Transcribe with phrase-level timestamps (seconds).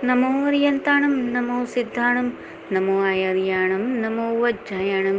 [0.00, 2.26] નમો અરિયંતાણમ નમો સિદ્ધાણમ
[2.70, 5.18] નમો આયર્યાણમ નમો વજ્જાયણમ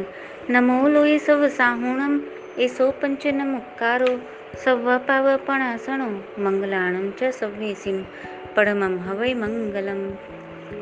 [0.49, 2.13] નમો લોય serve સાહુણમ
[2.57, 4.11] એસો પંચન મુક્કારો
[4.55, 6.07] સવ્વાપાવપણાસણો
[6.37, 7.99] મંગલાણમ ચ સવ્વેસીમ
[8.55, 10.01] પરમમ હવૈ મંગલમ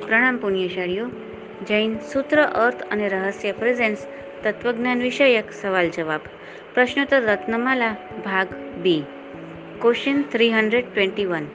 [0.04, 1.09] પ્રણામ પુણ્યશાળીઓ
[1.66, 4.07] જૈન સૂત્ર અર્થ અને રહસ્ય પ્રેઝેન્સ
[4.43, 6.32] તત્વજ્ઞાન વિષયક સવાલ જવાબ
[6.73, 7.93] પ્રશ્નોત્તર રત્નમાલા
[8.23, 9.04] ભાગ B
[9.81, 11.53] question three hundred twenty one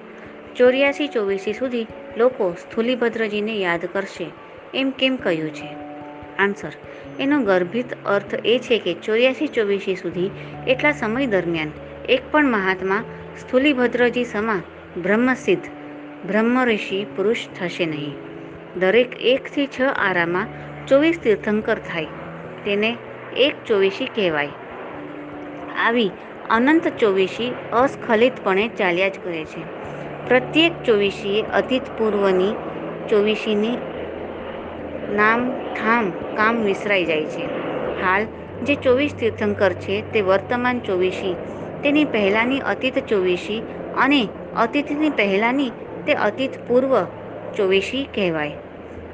[0.56, 4.26] ચોર્યાસી ચોવીસી સુધી લોકો સ્થૂલીભદ્રજીને યાદ કરશે.
[4.74, 5.68] એમ કેમ કહ્યું છે?
[6.38, 6.72] આન્સર.
[7.20, 10.30] એનો ગર્ભિત અર્થ એ છે કે ચોર્યાસી ચોવીસી સુધી
[10.66, 11.72] એટલા સમય દરમિયાન
[12.08, 13.04] એક પણ મહાત્મા
[13.40, 14.62] સ્થૂલીભદ્રજી સમા
[15.02, 15.62] બ્રહ્મસિદ્ધ
[16.26, 18.14] બ્રહ્મ ઋષિ પુરુષ થશે નહીં.
[18.80, 20.46] દરેક એકથી છ આરામાં
[20.86, 22.04] ચોવીસ તીર્થંકર થાય.
[22.64, 22.96] તેને
[23.36, 24.48] એક ચોવીસી કહેવાય.
[25.76, 26.10] આવી
[26.50, 29.91] અનંત ચોવીસી અસ્ખલિતપણે ચાલ્યા જ કરે છે.
[30.26, 32.52] પ્રત્યેક ચોવીસીએ અતીત પૂર્વની
[33.10, 33.76] ચોવીસીની
[35.16, 35.40] નામ
[35.74, 37.46] ઠામ કામ વિસરાઈ જાય છે.
[38.02, 38.26] હાલ
[38.62, 41.34] જે ચોવીસ તીર્થંકર છે તે વર્તમાન ચોવીસી,
[41.82, 43.62] તેની પહેલાંની અતીત ચોવીસી
[43.96, 45.70] અને અતીતની પહેલાંની
[46.06, 47.04] તે અતીત પૂર્વ
[47.56, 48.52] ચોવીસી કહેવાય.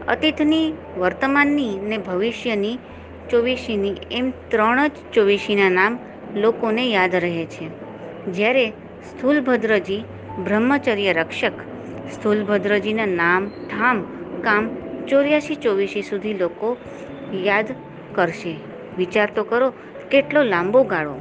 [0.08, 2.78] અતીતની, વર્તમાનની ને ભવિષ્યની
[3.30, 5.98] ચોવીસીની એમ ત્રણ જ ચોવીસીના નામ
[6.34, 7.66] લોકોને યાદ રહે છે.
[8.30, 8.70] જ્યારે
[9.10, 10.04] સ્થૂલભદ્રજી
[10.44, 11.53] બ્રહ્મચર્ય રક્ષક
[12.12, 14.03] સ્થૂલભદ્રજીના નામ ઠામ
[14.44, 14.77] કામ
[15.08, 16.77] ચોર્યાસી ચોવીસી સુધી લોકો
[17.34, 17.67] યાદ
[18.14, 18.56] કરશે.
[18.98, 19.72] વિચાર તો કરો,
[20.11, 21.20] કેટલો લાંબો ગાળો.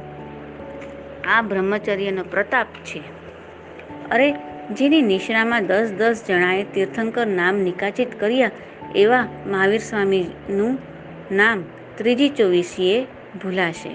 [1.28, 3.02] આ બ્રહ્મચર્યનો પ્રતાપ છે.
[4.10, 4.34] અરે,
[4.70, 8.50] જેની નિશ્રામાં દસ દસ જણાએ તીર્થંકર નામ નિકાચિત કર્યા
[8.96, 10.78] એવા મહાવીર સ્વામીનું
[11.34, 11.64] નામ
[11.96, 13.04] ત્રીજી ચોવીસીએ
[13.42, 13.90] ભૂલાશે.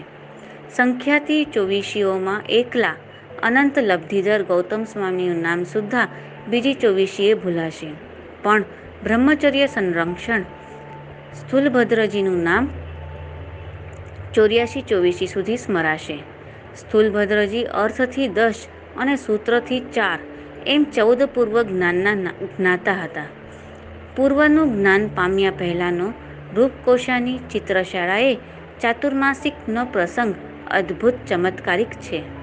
[0.76, 2.96] સંખ્યાતી ચોવીસીઓમાં એકલા
[3.44, 6.08] અનંત લબ્ધિધર ગૌતમ સ્વામીનું નામ સુદ્ધા
[6.48, 7.88] બીજી ચોવીસીએ ભૂલાશે.
[8.44, 8.64] પણ
[9.04, 10.42] બ્રહ્મચર્ય સંરક્ષણ
[11.34, 12.70] સ્થૂલભદ્રજીનું નામ
[14.34, 16.18] ચોર્યાસી ચોવીસી સુધી સ્મરાશે.
[16.78, 18.68] સ્થૂલભદ્રજી અર્થથી દસ
[18.98, 20.20] અને સૂત્રથી ચાર
[20.68, 23.26] એમ ચૌદ પૂર્વ જ્ઞાનના જ્ઞાતા હતા.
[24.16, 26.14] પૂર્વનું જ્ઞાન પામ્યા પહેલાંનો
[26.56, 28.36] રૂપકોશાની ચિત્રશાળાએ
[28.82, 30.34] ચાતુર્માસિકનો પ્રસંગ
[30.72, 32.43] અદ્ભુત ચમત્કારિક છે.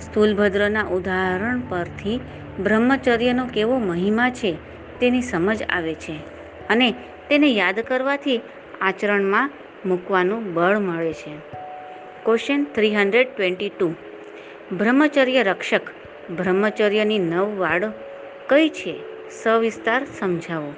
[0.00, 2.20] સ્થૂલભદ્રના ઉદાહરણ પરથી
[2.62, 4.56] બ્રહ્મચર્યનો કેવો મહિમા છે
[5.00, 6.16] તેની સમજ આવે છે
[6.68, 6.94] અને
[7.28, 8.40] તેને યાદ કરવાથી
[8.80, 9.50] આચરણમાં
[9.86, 11.36] મૂકવાનું બળ મળે છે.
[12.24, 13.94] Question three hundred twenty two
[14.72, 15.80] બ્રહ્મચર્ય રક્ષક
[16.30, 17.84] બ્રહ્મચર્યની નવ વાડ
[18.48, 19.00] કઈ છે?
[19.30, 20.74] સવિસ્તાર સમજાવો.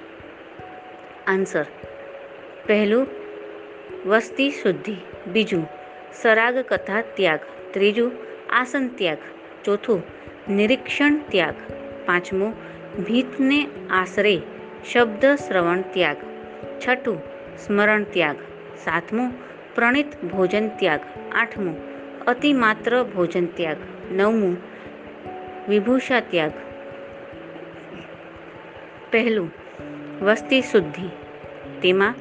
[1.26, 1.64] આન્સર
[2.66, 3.06] પહેલું,
[4.06, 4.96] વસ્તી શુદ્ધિ.
[5.26, 5.68] બીજું
[6.22, 7.40] સરાગ કથા ત્યાગ.
[7.70, 9.19] ત્રીજું આસન ત્યાગ.
[9.64, 10.03] ચોથું,
[10.50, 11.54] નિરીક્ષણ ત્યાગ.
[12.06, 12.54] પાંચમું,
[13.04, 14.42] ભીતને આશરે
[14.92, 16.16] શબ્દ શ્રવણ ત્યાગ.
[16.88, 17.22] છઠ્ઠું,
[17.66, 18.36] સ્મરણ ત્યાગ.
[18.84, 19.32] સાતમું,
[19.75, 21.00] પ્રણિત ભોજન ત્યાગ.
[21.32, 21.76] આઠમું,
[22.25, 23.76] અતિમાત્ર ભોજન ત્યાગ.
[24.12, 24.56] નવમું,
[25.69, 26.53] વિભૂષા ત્યાગ.
[29.10, 29.53] પહેલું,
[30.22, 31.09] વસ્તી શુદ્ધિ.
[31.82, 32.15] તેમાં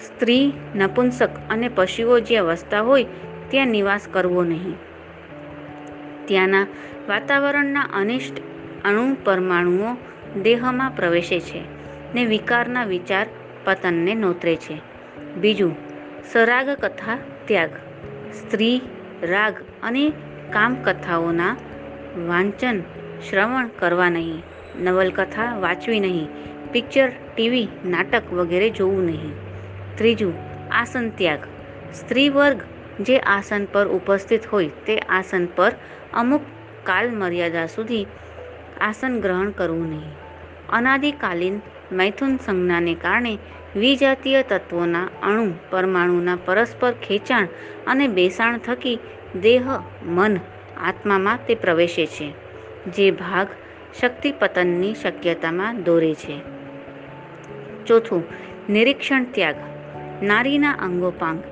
[0.00, 3.06] સ્ત્રી નપુંસક અને પશુઓ જ્યાં વસતા હોય
[3.52, 4.74] ત્યાં નિવાસ કરવો નહીં.
[6.24, 6.66] ત્યાંના
[7.08, 8.40] વાતાવરણના અનિષ્ટ
[8.84, 9.96] અણુ પરમાણુઓ
[10.42, 11.62] દેહમાં પ્રવેશે છે
[12.14, 13.26] ને વિકારના વિચાર
[13.64, 14.80] પતનને નોતરે છે.
[15.36, 15.76] બીજું,
[16.32, 17.70] સરાગ કથા ત્યાગ.
[18.32, 18.80] સ્ત્રી,
[19.22, 20.10] રાગ અને
[20.52, 21.56] કામ કથાઓના
[22.26, 22.80] વાંચન,
[23.30, 24.42] શ્રવણ કરવા નહીં.
[24.80, 26.28] નવલકથા વાંચવી નહીં.
[26.72, 29.32] પિક્ચર, ટીવી, નાટક વગેરે જોવું નહીં.
[29.96, 30.34] ત્રીજું,
[30.72, 31.38] આસન ત્યાગ.
[31.94, 32.56] સ્ત્રી વર્ગ
[33.00, 35.72] જે આસન પર ઉપસ્થિત હોય તે આસન પર
[36.12, 36.40] અમુક
[36.84, 38.06] કાલ મર્યાદા સુધી
[38.80, 40.12] આસન ગ્રહણ કરવું નહીં.
[40.68, 41.60] અનાદિકાલીન
[41.92, 43.38] મૈથુન સંજ્ઞાને કારણે
[43.76, 47.48] વિજાતીય તત્વોના અણુ પરમાણુના પરસ્પર ખેંચાણ
[47.86, 48.98] અને બેસાણ થકી
[49.40, 49.64] દેહ,
[50.06, 50.36] મન
[50.80, 52.32] આત્મામાં તે પ્રવેશે છે,
[52.86, 53.48] જે ભાગ
[54.00, 56.40] શક્તિ પતનની શક્યતામાં દોરે છે.
[57.86, 58.24] ચોથું,
[58.70, 59.54] નિરીક્ષણ ત્યાગ.
[60.22, 61.42] નારીના અંગોપાંગ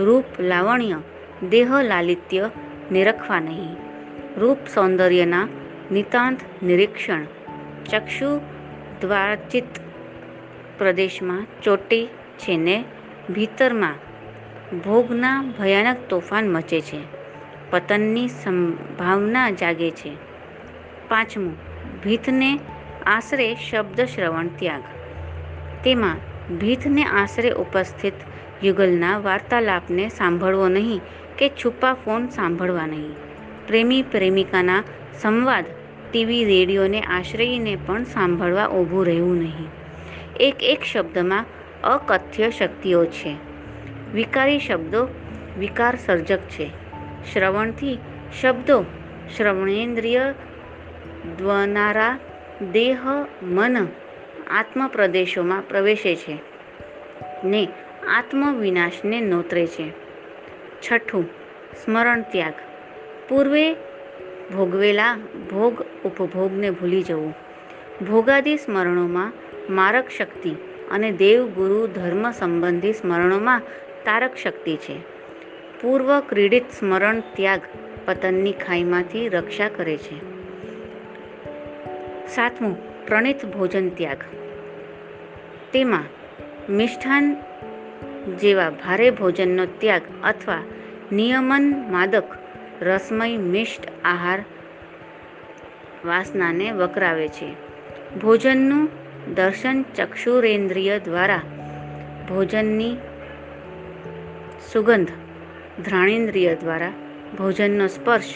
[0.00, 1.00] રૂપ લાવણ્ય,
[1.48, 2.50] દેહ લાલિત્ય
[2.92, 3.76] નિરખવા નહીં.
[4.40, 5.48] રૂપ સૌંદર્યના
[5.92, 7.24] નિતાંત નિરીક્ષણ.
[7.90, 8.40] ચક્ષુ
[9.00, 9.64] દ્વારચિત
[10.78, 12.06] પ્રદેશમાં ચોટી
[12.38, 12.84] છે ને
[13.30, 13.94] ભીતરમાં
[14.78, 17.00] ભોગના ભયાનક તોફાન મચે છે.
[17.70, 20.16] પતનની સંભાવના જાગે છે.
[21.08, 21.56] પાંચમું,
[22.04, 22.58] ભીતને
[23.06, 24.82] આશરે શબ્દ શ્રવણ ત્યાગ.
[25.84, 26.16] તેમાં
[26.58, 28.12] ભીતને આશરે ઉપસ્થિત
[28.64, 31.00] યુગલના વાર્તાલાપને સાંભળવો નહીં
[31.38, 33.14] કે છુપા ફોન સાંભળવા નહીં.
[33.66, 34.84] પ્રેમી પ્રેમિકાના
[35.20, 35.64] સંવાદ
[36.10, 39.68] ટીવી રેડિયોને આશ્રયને પણ સાંભળવા ઊભું રહેવું નહીં.
[40.40, 41.44] એક એક શબ્દમાં
[41.84, 43.36] અકથ્ય શક્તિઓ છે.
[44.14, 45.08] વિકારી શબ્દો
[45.58, 46.70] વિકાર સર્જક છે.
[47.32, 47.98] શ્રવણથી
[48.40, 48.84] શબ્દો
[49.36, 50.20] શ્રવણેન્દ્રિય
[51.38, 52.18] દ્વનારા
[52.72, 52.98] દેહ
[53.42, 53.76] મન
[54.50, 56.38] આત્મ પ્રદેશોમાં પ્રવેશે છે.
[57.44, 57.68] ને
[58.10, 59.92] આત્મવિનાશને નોતરે છે.
[60.80, 61.24] છઠ્ઠું,
[61.84, 62.52] સ્મરણ ત્યાગ.
[63.28, 63.74] પૂર્વે
[64.56, 65.16] ભોગવેલા
[65.50, 67.34] ભોગ ઉપભોગને ભૂલી જવું.
[68.10, 69.32] ભોગાદી સ્મરણોમાં
[69.70, 70.50] મારક શક્તિ
[70.90, 73.60] અને દેવ, ગુરુ, ધર્મ સંબંધી સ્મરણોમાં
[74.04, 74.96] તારક શક્તિ છે.
[75.82, 77.60] પૂર્વ ક્રીડિત સ્મરણ ત્યાગ
[78.06, 80.18] પતનની ખાઈમાંથી રક્ષા કરે છે.
[82.26, 84.16] સાતમું, પ્રણિત ભોજન ત્યાગ.
[85.72, 86.04] તેમાં
[86.72, 87.36] મિષ્ઠાન
[88.26, 90.62] જેવા ભારે ભોજનનો ત્યાગ અથવા
[91.12, 92.24] નિયમન માદક
[92.82, 94.44] રસમય મિષ્ટ આહાર
[96.04, 97.48] વાસનાને વકરાવે છે.
[98.22, 98.88] ભોજનનું
[99.34, 101.42] દર્શન ચક્ષુરેન્દ્રિય દ્વારા
[102.28, 102.96] ભોજનની
[104.72, 105.08] સુગંધ
[105.84, 106.92] ધ્રાણેન્દ્રિય દ્વારા,
[107.38, 108.34] ભોજનનો સ્પર્શ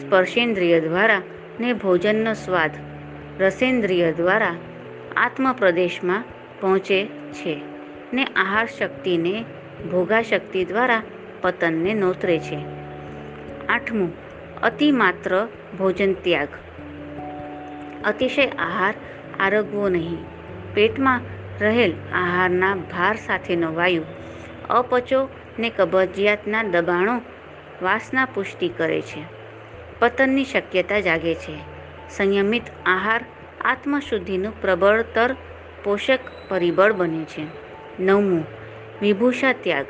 [0.00, 1.22] સ્પર્શેન્દ્રિય દ્વારા
[1.60, 2.70] ને ભોજનનો સ્વાદ
[3.40, 4.54] રસેન્દ્રિય દ્વારા
[5.16, 6.24] આત્મપ્રદેશમાં
[6.60, 7.73] પહોંચે છે.
[8.14, 9.44] ને આહાર શક્તિને
[9.90, 11.02] ભોગાશક્તિ દ્વારા
[11.40, 12.58] પતનને નોતરે છે.
[13.68, 14.12] આઠમું,
[14.60, 16.48] અતિમાત્ર ભોજન ત્યાગ.
[18.04, 18.94] અતિશય આહાર
[19.40, 20.18] આરગવો નહીં.
[20.74, 21.20] પેટમાં
[21.60, 24.02] રહેલ આહારના ભાર સાથેનો વાયુ,
[24.70, 25.28] અપચો
[25.58, 27.20] ને કબજિયાતના દબાણો
[27.82, 29.24] વાસના પુષ્ટિ કરે છે.
[29.98, 31.58] પતનની શક્યતા જાગે છે.
[32.10, 33.24] સંયમિત આહાર
[33.64, 35.36] આત્મશુદ્ધિનું પ્રબળતર
[35.84, 36.18] પોષક
[36.48, 37.63] પરિબળ બને છે.
[38.00, 38.46] નવમું
[39.02, 39.86] વિભૂષા ત્યાગ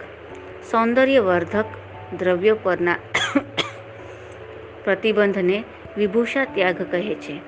[0.71, 1.65] સૌંદર્યવર્ધક
[2.19, 2.97] દ્રવ્યો પરના
[4.85, 5.65] પ્રતિબંધને
[5.97, 7.39] વિભૂષા ત્યાગ કહે છે.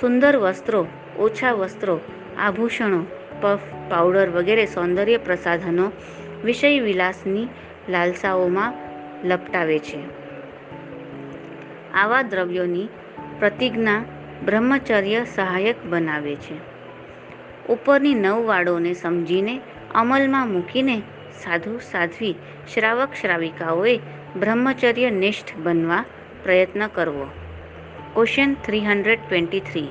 [0.00, 0.86] સુંદર વસ્ત્રો,
[1.18, 2.00] ઓછા વસ્ત્રો,
[2.38, 3.06] આભૂષણો,
[3.40, 3.58] પફ,
[3.88, 5.92] પાવડર વગેરે સૌંદર્ય પ્રસાધનો
[6.44, 7.48] વિષય વિલાસની
[7.88, 8.74] લાલસાઓમાં
[9.28, 9.98] લપટાવે છે.
[11.94, 12.88] આવા દ્રવ્યોની
[13.38, 14.04] પ્રતિજ્ઞા
[14.44, 16.76] બ્રહ્મચર્ય સહાયક બનાવે છે.
[17.68, 19.60] ઉપરની નવ વાળોને સમજીને
[19.96, 20.98] અમલમાં મૂકીને
[21.44, 22.34] સાધુ, સાધ્વી,
[22.74, 24.00] શ્રાવક, શ્રાવિકાઓએ
[24.36, 26.04] બ્રહ્મચર્ય નિષ્ઠ બનવા
[26.42, 27.24] પ્રયત્ન કરવો.
[28.14, 29.88] Question three hundred twenty three.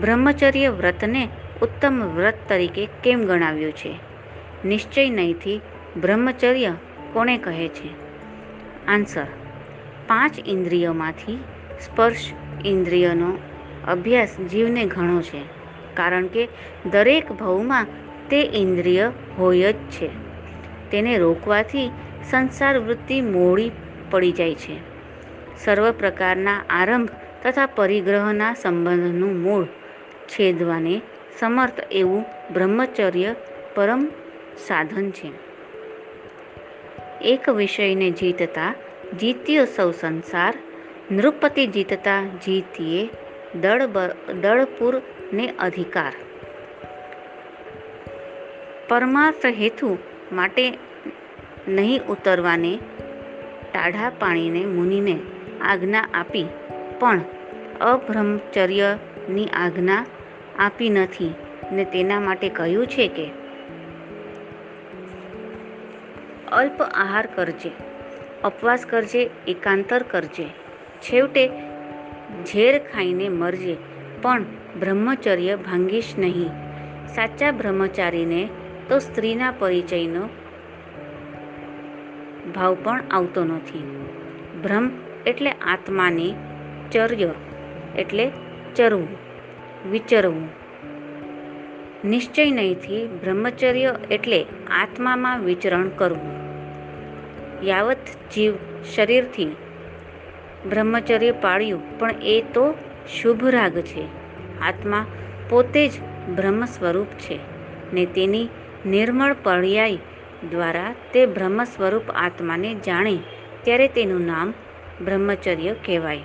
[0.00, 1.28] બ્રહ્મચર્ય વ્રતને
[1.62, 3.94] ઉત્તમ વ્રત તરીકે કેમ ગણાવ્યું છે?
[4.64, 5.60] નિશ્ચય નહીંથી
[5.96, 6.72] બ્રહ્મચર્ય
[7.12, 7.88] કોણે કહે છે?
[8.86, 9.26] આન્સર.
[10.06, 11.38] પાંચ ઇન્દ્રિયોમાંથી
[11.80, 12.30] સ્પર્શ
[12.64, 13.38] ઇન્દ્રિયનો
[13.88, 15.42] અભ્યાસ જીવને ઘણો છે,
[15.94, 16.48] કારણ કે
[16.90, 17.86] દરેક ભવમાં
[18.30, 20.08] તે ઇન્દ્રિય હોય જ છે.
[20.90, 21.90] તેને રોકવાથી
[22.30, 23.70] સંસાર વૃત્તિ મોડી
[24.10, 24.90] પડી જાય છે.
[25.64, 27.08] સર્વ પ્રકારના આરંભ
[27.44, 29.64] તથા પરિગ્રહના સંબંધનું મૂળ
[30.28, 31.00] છેદવાને
[31.38, 33.34] સમર્થ એવું બ્રહ્મચર્ય
[33.74, 34.08] પરમ
[34.66, 35.32] સાધન છે.
[37.22, 38.74] એક વિષયને જીતતા
[39.20, 40.54] જીત્યો સૌ સંસાર,
[41.10, 43.08] નૃપતિ જીતતા જીતીએ
[43.60, 43.86] દળ
[44.40, 46.12] દળપુરને અધિકાર.
[48.90, 49.98] પરમાર્થ હેતુ
[50.32, 50.64] માટે
[51.68, 52.78] નહીં ઉતરવાને
[53.74, 55.18] ટાઢા પાણીને મુનિને
[55.60, 56.46] આજ્ઞા આપી,
[57.00, 57.20] પણ
[57.80, 60.06] અબ્રહ્મચર્યની આજ્ઞા
[60.58, 61.34] આપી નથી
[61.72, 63.26] ને તેના માટે કહ્યું છે કે,
[66.52, 67.72] અલ્પ આહાર કરજે
[68.44, 70.46] અપવાસ કરજે, એકાંતર કરજે,
[71.02, 71.48] છેવટે
[72.46, 73.76] ઝેર ખાઈને મરજે,
[74.22, 74.44] પણ
[74.80, 76.48] બ્રહ્મચર્ય ભાંગીશ નહીં.
[77.06, 78.48] સાચા બ્રહ્મચારીને
[78.90, 80.28] તો સ્ત્રીના પરિચયનો
[82.54, 84.06] ભાવ પણ આવતો નથી.
[84.62, 84.90] ભ્રમ
[85.26, 86.34] એટલે આત્માને
[86.92, 87.30] ચર્ય
[87.98, 88.30] એટલે
[88.76, 89.08] ચરવું,
[89.90, 90.48] વિચરવું.
[92.04, 96.32] નિશ્ચય નહીંથી બ્રહ્મચર્ય એટલે આત્મામાં વિચરણ કરવું.
[97.66, 97.96] યાવત
[98.34, 98.54] જીવ
[98.94, 99.56] શરીરથી
[100.68, 102.74] બ્રહ્મચર્ય પાળ્યું પણ એ તો
[103.08, 104.04] શુભ રાગ છે.
[104.60, 105.06] આત્મા
[105.48, 105.92] પોતે જ
[106.36, 107.38] બ્રહ્મ સ્વરૂપ છે
[107.92, 108.48] ને તેની
[108.86, 109.96] નિર્મળ પર્યાય
[110.50, 113.16] દ્વારા તે બ્રહ્મ સ્વરૂપ આત્માને જાણે
[113.64, 114.54] ત્યારે તેનું નામ
[115.04, 116.18] બ્રહ્મચર્ય કહેવાય.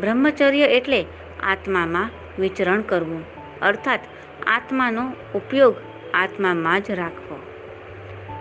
[0.00, 1.04] બ્રહ્મચર્ય એટલે
[1.42, 3.24] આત્મામાં વિચરણ કરવું,
[3.62, 4.00] અર્થાત
[4.46, 5.74] આત્માનો ઉપયોગ
[6.14, 7.36] આત્મામાં જ રાખવો.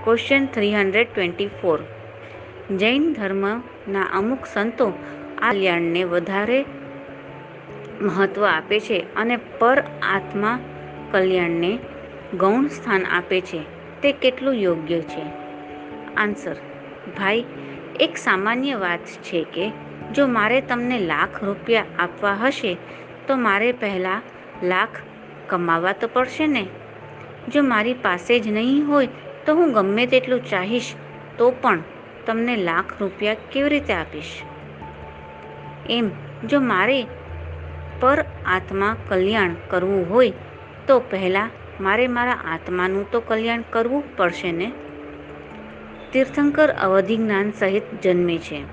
[0.03, 1.79] Question three hundred twenty four
[2.77, 4.93] Jain ધર્મના અમુક સંતો
[5.41, 6.65] આ કલ્યાણને વધારે
[8.01, 10.59] મહત્ત્વ આપે છે અને પર આત્મા
[11.11, 11.79] કલ્યાણને
[12.37, 13.63] ગૌણ સ્થાન આપે છે.
[14.01, 15.21] તે કેટલું યોગ્ય છે?
[16.17, 16.55] આન્સર,
[17.17, 17.45] ભાઈ,
[17.99, 19.71] એક સામાન્ય વાત છે કે,
[20.13, 22.77] જો મારે તમને લાખ રૂપિયા આપવા હશે,
[23.27, 24.21] તો મારે પહેલાં
[24.63, 24.89] લાખ
[25.47, 26.67] કમાવા તો પડશે ને?
[27.53, 29.07] જો મારી પાસે જ નહીં હોય,
[29.45, 30.93] તો હું ગમે તેટલું ચાહીશ,
[31.37, 31.79] તો પણ
[32.25, 34.41] તમને લાખ રૂપિયા કેવી રીતે આપીશ?
[35.89, 36.09] એમ,
[36.47, 37.07] જો મારે
[37.99, 40.33] પર આત્મા કલ્યાણ કરવું હોય,
[40.87, 41.49] તો પહેલાં
[41.81, 44.71] મારે મારા આત્માનું તો કલ્યાણ કરવું પડશે ને?
[46.13, 48.63] તીર્થંકર અવધિ જ્ઞાન સહિત જન્મે છે.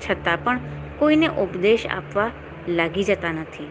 [0.00, 0.60] છતાં પણ
[0.98, 2.30] કોઈને ઉપદેશ આપવા
[2.68, 3.68] લાગી જતા નથી.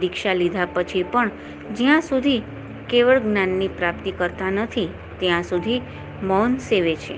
[0.00, 1.30] દીક્ષા લીધા પછી પણ
[1.74, 2.42] જ્યાં સુધી
[2.88, 4.88] કેવળ જ્ઞાનની પ્રાપ્તિ કરતા નથી,
[5.18, 5.80] ત્યાં સુધી
[6.22, 7.14] મૌન સેવે છે.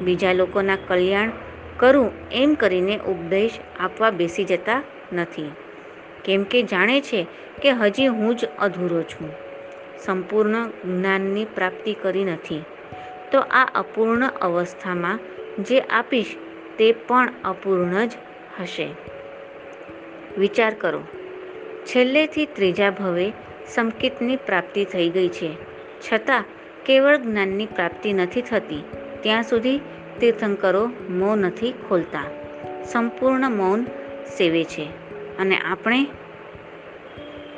[0.00, 1.30] બીજા લોકોના કલ્યાણ
[1.76, 4.82] કરું એમ કરીને ઉપદેશ આપવા બેસી જતા
[5.12, 5.50] નથી.
[6.24, 7.26] કેમ કે જાણે છે
[7.62, 9.49] કે હજી હું જ અધૂરો છું.
[10.04, 12.64] સંપૂર્ણ જ્ઞાનની પ્રાપ્તિ કરી નથી.
[13.32, 15.18] તો આ અપૂર્ણ અવસ્થામાં
[15.58, 16.36] જે આપીશ
[16.78, 18.10] તે પણ અપૂર્ણ જ
[18.60, 18.88] હશે.
[20.38, 21.02] વિચાર કરો.
[21.84, 23.32] છેલ્લેથી ત્રીજા ભવે
[23.68, 25.56] સંકેતની પ્રાપ્તિ થઈ ગઈ છે.
[26.12, 26.44] છતાં
[26.86, 28.84] કેવળ જ્ઞાનની પ્રાપ્તિ નથી થતી.
[29.22, 29.80] ત્યાં સુધી
[30.20, 32.24] તીર્થંકરો મૌન નથી ખોલતા.
[32.84, 33.84] સંપૂર્ણ મૌન
[34.38, 34.84] સેવે છે.
[35.38, 36.06] અને આપણે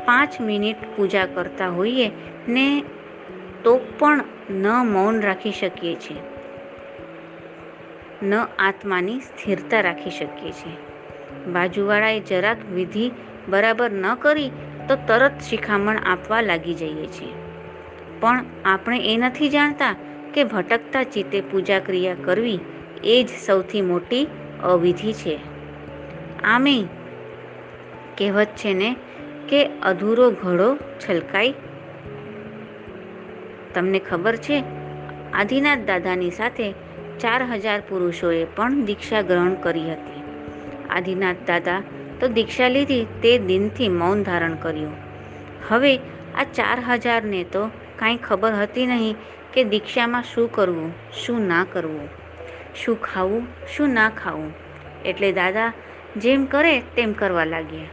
[0.05, 2.11] પાંચ મિનિટ પૂજા કરતા હોઈએ
[2.49, 2.85] ને
[3.65, 6.17] તો પણ ન મૌન રાખી શકીએ છીએ.
[8.23, 10.77] ન આત્માની સ્થિરતા રાખી શકીએ છીએ.
[11.53, 13.11] બાજુવાળાએ જરાક વિધિ
[13.49, 14.51] બરાબર ન કરી
[14.89, 17.33] તો તરત શિખામણ આપવા લાગી જઈએ છીએ.
[18.21, 19.97] પણ આપણે એ નથી જાણતા
[20.35, 22.59] કે ભટકતા ચિત્તે પૂજા ક્રિયા કરવી
[23.05, 24.27] એ જ સૌથી મોટી
[24.63, 25.39] અવિધિ છે.
[26.45, 26.85] આમે
[28.19, 28.97] કહેવત છે ને
[29.49, 31.55] કે અધૂરો ઘડો છલકાય
[33.75, 34.65] તમને ખબર છે?
[35.33, 36.73] આદિનાથ દાદાની સાથે
[37.21, 40.23] ચાર હજાર પુરુષોએ પણ દીક્ષા ગ્રહણ કરી હતી.
[40.91, 41.83] આદિનાથ દાદા
[42.21, 44.93] તો દીક્ષા લીધી તે દિનથી મૌન ધારણ કર્યું.
[45.69, 45.97] હવે
[46.35, 49.17] આ ચાર હજારને તો કાંઈ ખબર હતી નહીં
[49.53, 52.09] કે દીક્ષામાં શું કરવું, શું ના કરવું,
[52.75, 54.53] શું ખાવું, શું ના ખાવું.
[55.05, 55.73] એટલે દાદા
[56.17, 57.85] જેમ કરે તેમ કરવા લાગ્યા.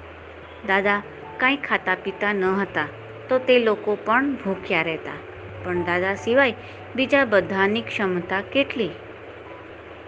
[0.67, 1.01] દાદા
[1.37, 2.85] કાંઈ ખાતા પીતા ન હતા
[3.29, 5.28] તો તે લોકો પણ ભૂખ્યા રહેતા.
[5.63, 6.53] પણ દાદા સિવાય
[6.95, 8.89] બીજા બધાની ક્ષમતા કેટલી?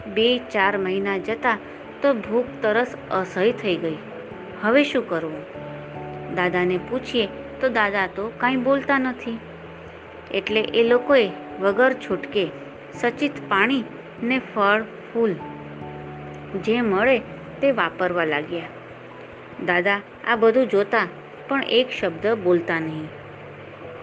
[0.07, 1.57] બે ચાર મહિના જતા
[2.01, 3.97] તો ભૂખ તરસ અસહ્ય થઈ ગઈ.
[4.61, 5.45] હવે શું કરવું?
[6.35, 7.27] દાદાને પૂછીએ
[7.61, 9.37] તો દાદા તો કાંઈ બોલતા નથી.
[10.33, 12.49] એટલે એ લોકોએ વગર છૂટકે
[12.93, 13.83] સચિત પાણી
[14.23, 15.35] ને ફળ, ફૂલ
[16.63, 17.19] જે મળે
[17.61, 18.61] તે વાપરવા લાગ્યા.
[19.65, 21.07] દાદા આ બધું જોતા
[21.47, 23.20] પણ એક શબ્દ બોલતા નહીં.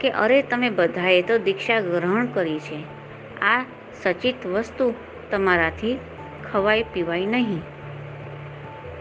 [0.00, 2.82] કે અરે તમે બધાએ તો દીક્ષા ગ્રહણ કરી છે.
[3.40, 3.64] આ
[4.02, 4.94] સચિત વસ્તુ
[5.30, 5.98] તમારાથી
[6.52, 7.60] ખવાય પીવાય નહીં.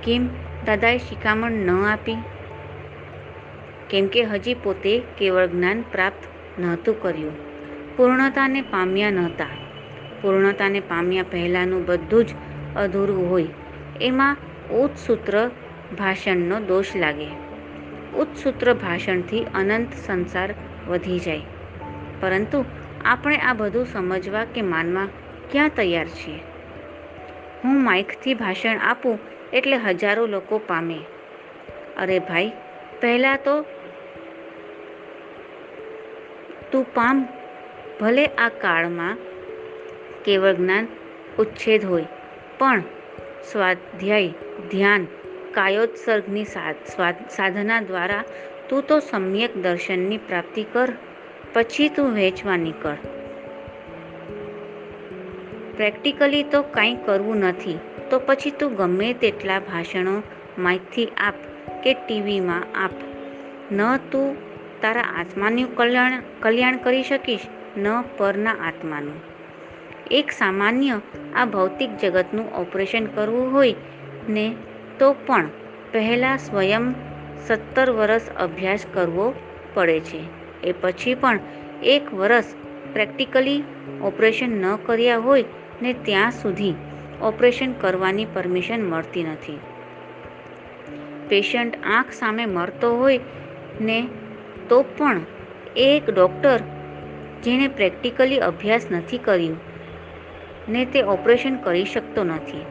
[0.03, 0.27] કેમ?
[0.65, 2.15] દાદાએ શિખામણ ન આપી.
[3.89, 6.23] કેમ કે હજી પોતે કેવળ જ્ઞાન પ્રાપ્ત
[6.59, 7.31] નહોતું કર્યું.
[7.97, 9.45] પૂર્ણતાને પામ્યા નહોતા.
[10.21, 12.29] પૂર્ણતાને પામ્યા પહેલાંનું બધું જ
[12.75, 13.47] અધૂરું હોય.
[14.01, 14.37] એમાં
[14.71, 15.49] ઉત્સૂત્ર
[15.97, 17.27] ભાષણનો દોષ લાગે.
[18.15, 20.53] ઉત્સૂત્ર ભાષણથી અનંત સંસાર
[20.87, 21.41] વધી જાય.
[22.21, 22.65] પરંતુ
[23.05, 25.07] આપણે આ બધું સમજવા કે માનવા
[25.51, 26.39] ક્યાં તૈયાર છીએ?
[27.63, 29.19] હું માઇકથી ભાષણ આપું
[29.53, 30.99] એટલે હજારો લોકો પામે.
[31.97, 32.51] અરે ભાઈ,
[33.01, 33.61] પહેલાં તો
[36.71, 37.27] તું પામ,
[38.01, 39.17] ભલે આ કાળમાં
[40.25, 40.87] કેવળ જ્ઞાન
[41.39, 42.05] ઉચ્છેદ હોય,
[42.59, 42.81] પણ
[43.51, 44.27] સ્વાધ્યાય,
[44.71, 45.07] ધ્યાન,
[45.51, 46.45] કાયોત્સર્ગની
[47.29, 48.23] સાધના દ્વારા
[48.69, 50.89] તું તો સમ્યક દર્શનની પ્રાપ્તિ કર,
[51.53, 52.95] પછી તું વેચવા નીકળ
[55.75, 60.23] પ્રેક્ટિકલી તો કાંઈ કરવું નથી, તો પછી તું ગમે તેટલા ભાષણો
[60.57, 61.33] માઇકથી આપ
[61.83, 62.91] કે ટીવીમાં આપ.
[63.71, 64.35] ન તું
[64.81, 67.39] તારા આત્માનું કલ્યાણ કલ્યાણ કરી શકીશ,
[67.77, 69.19] ન પરના આત્માનું.
[70.11, 71.01] એક સામાન્ય
[71.35, 73.75] આ ભૌતિક જગતનું ઓપરેશન કરવું હોય
[74.29, 74.55] ને
[74.99, 75.49] તો પણ
[75.91, 76.93] પહેલાં સ્વયં
[77.47, 79.33] સત્તર વર્ષ અભ્યાસ કરવો
[79.73, 80.19] પડે છે.
[80.63, 81.39] એ પછી પણ
[81.83, 82.43] એક વર્ષ
[82.93, 83.63] પ્રેક્ટિકલી
[84.01, 85.45] ઓપરેશન ન કર્યા હોય
[85.81, 86.73] ને ત્યાં સુધી
[87.21, 89.59] ઓપરેશન કરવાની પરમિશન મળતી નથી.
[91.27, 93.19] પેશન્ટ આંખ સામે મરતો હોય
[93.81, 94.07] ને
[94.69, 95.21] તો પણ
[95.75, 96.59] એક ડૉક્ટર
[97.43, 99.57] જેણે પ્રેક્ટિકલી અભ્યાસ નથી કર્યું
[100.69, 102.65] ને તે ઓપરેશન કરી શકતો નથી.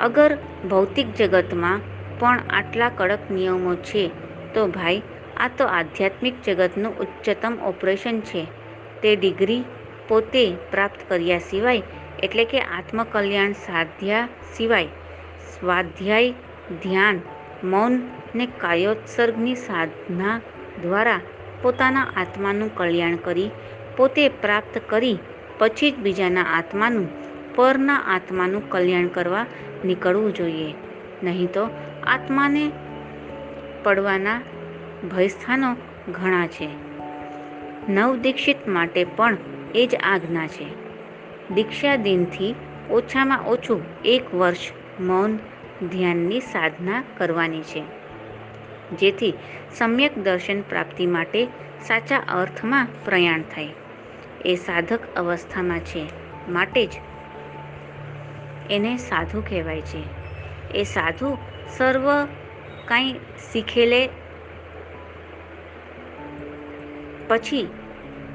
[0.00, 0.38] અગર
[0.70, 1.80] ભૌતિક જગતમાં
[2.18, 4.10] પણ આટલા કડક નિયમો છે.
[4.54, 5.02] તો ભાઈ,
[5.36, 8.46] આ તો આધ્યાત્મિક જગતનું ઉચ્ચતમ ઓપરેશન છે.
[9.02, 9.64] તે ડિગ્રી
[10.08, 11.82] પોતે પ્રાપ્ત કર્યા સિવાય,
[12.22, 14.84] એટલે કે આત્મકલ્યાણ સાધ્યા સિવાય,
[15.60, 16.30] સ્વાધ્યાય,
[16.82, 17.20] ધ્યાન,
[17.64, 18.00] મૌન
[18.34, 20.40] ને કાયોત્સર્ગની સાધના
[20.82, 21.20] દ્વારા
[21.62, 23.50] પોતાના આત્માનું કલ્યાણ કરી,
[23.96, 25.18] પોતે પ્રાપ્ત કરી,
[25.58, 27.08] પછી જ બીજાના આત્માનું,
[27.54, 29.46] પરના આત્માનું કલ્યાણ કરવા
[29.84, 30.74] નીકળવું જોઈએ.
[31.22, 31.70] નહીં તો
[32.08, 32.72] આત્માને
[33.82, 34.40] પડવાના
[35.16, 35.76] ભયસ્થાનો
[36.12, 36.68] ઘણા છે.
[37.88, 39.36] નવદીક્ષિત માટે પણ
[39.74, 40.66] એ જ આજ્ઞા છે.
[41.54, 42.54] દીક્ષા દિનથી
[42.90, 44.58] ઓછામાં ઓછું એક વર્ષ
[45.00, 45.36] મૌન
[45.88, 47.82] ધ્યાનની સાધના કરવાની છે.
[48.98, 49.34] જેથી
[49.74, 51.48] સમ્યક દર્શન પ્રાપ્તિ માટે
[51.84, 53.68] સાચા અર્થમાં પ્રયાણ થાય.
[54.44, 56.06] એ સાધક અવસ્થામાં છે.
[56.48, 56.90] માટે જ
[58.70, 60.02] એને સાધુ કહેવાય છે.
[60.74, 61.38] એ સાધુ
[61.68, 62.06] સર્વ
[62.86, 63.14] કાંઈ
[63.52, 64.00] શીખેલે.
[67.28, 67.66] પછી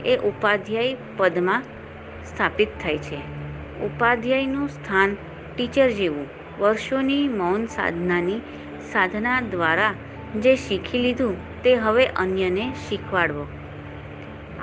[0.05, 1.63] એ ઉપાધ્યાય પદમાં
[2.25, 3.19] સ્થાપિત થાય છે.
[3.81, 5.17] ઉપાધ્યાયનું સ્થાન
[5.55, 6.27] ટીચર જેવું
[6.59, 8.39] વર્ષોની મૌન સાધનાની
[8.91, 9.93] સાધના દ્વારા
[10.39, 13.45] જે શીખી લીધું તે હવે અન્યને શીખવાડવો.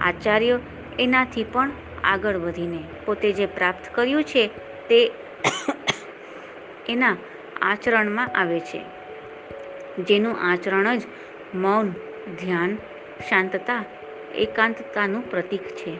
[0.01, 0.59] આચાર્ય
[0.99, 1.71] એનાથી પણ
[2.05, 4.47] આગળ વધીને પોતે જે પ્રાપ્ત કર્યું છે
[4.89, 5.01] તે
[6.89, 7.17] એના
[7.63, 8.85] આચરણમાં આવે છે.
[9.99, 11.03] જેનું આચરણ જ
[11.55, 11.91] મૌન,
[12.41, 12.77] ધ્યાન,
[13.29, 13.85] શાંતતા,
[14.35, 15.99] એકાંતતાનું પ્રતીક છે.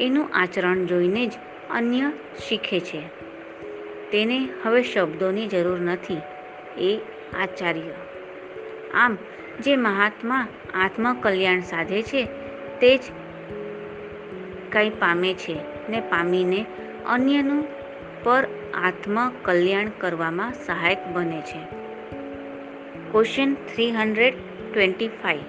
[0.00, 1.32] એનું આચરણ જોઈને જ
[1.70, 2.12] અન્ય
[2.48, 3.00] શીખે છે.
[4.10, 6.16] તેને હવે શબ્દોની જરૂર નથી.
[6.78, 7.00] એ
[7.42, 7.94] આચાર્ય.
[8.94, 9.18] આમ,
[9.60, 12.24] જે મહાત્મા આત્મકલ્યાણ સાધે છે,
[12.80, 13.00] તે જ
[14.72, 15.56] કંઈ પામે છે
[15.88, 16.66] ને પામીને
[17.06, 17.66] અન્યનું
[18.24, 21.60] પર આત્મકલ્યાણ કરવામાં સહાયક બને છે.
[23.12, 24.34] Question three hundred
[24.72, 25.40] twenty five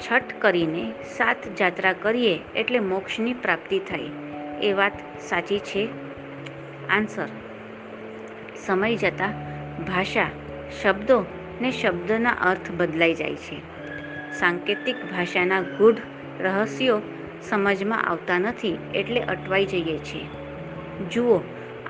[0.00, 4.00] Chhath કરીને સાત જાત્રા કરીએ એટલે મોક્ષની પ્રાપ્તિ થાય.
[4.62, 5.88] એ વાત સાચી છે?
[6.88, 7.28] આન્સર
[8.66, 9.32] સમય જતાં
[9.84, 10.26] ભાષા,
[10.82, 11.24] શબ્દો
[11.60, 13.60] ને શબ્દના અર્થ બદલાઈ જાય છે.
[14.32, 15.96] સાંકેતિક ભાષાના ગૂઢ
[16.40, 17.02] રહસ્યો
[17.42, 20.26] સમજમાં આવતા નથી એટલે અટવાઈ જઈએ છીએ.
[21.10, 21.40] જુઓ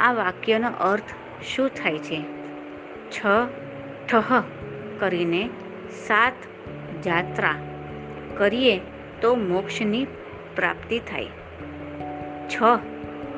[0.00, 1.02] આ વાક્યનો અર્થ
[1.42, 2.22] શું થાય છે?
[3.10, 3.26] છ,
[4.08, 4.42] ઠહ
[4.98, 5.50] કરીને
[6.06, 6.32] સાત
[7.04, 7.54] જાત્રા
[8.36, 8.80] કરીએ
[9.20, 10.04] તો મોક્ષની
[10.56, 11.26] પ્રાપ્તિ થાય.
[12.48, 12.62] છ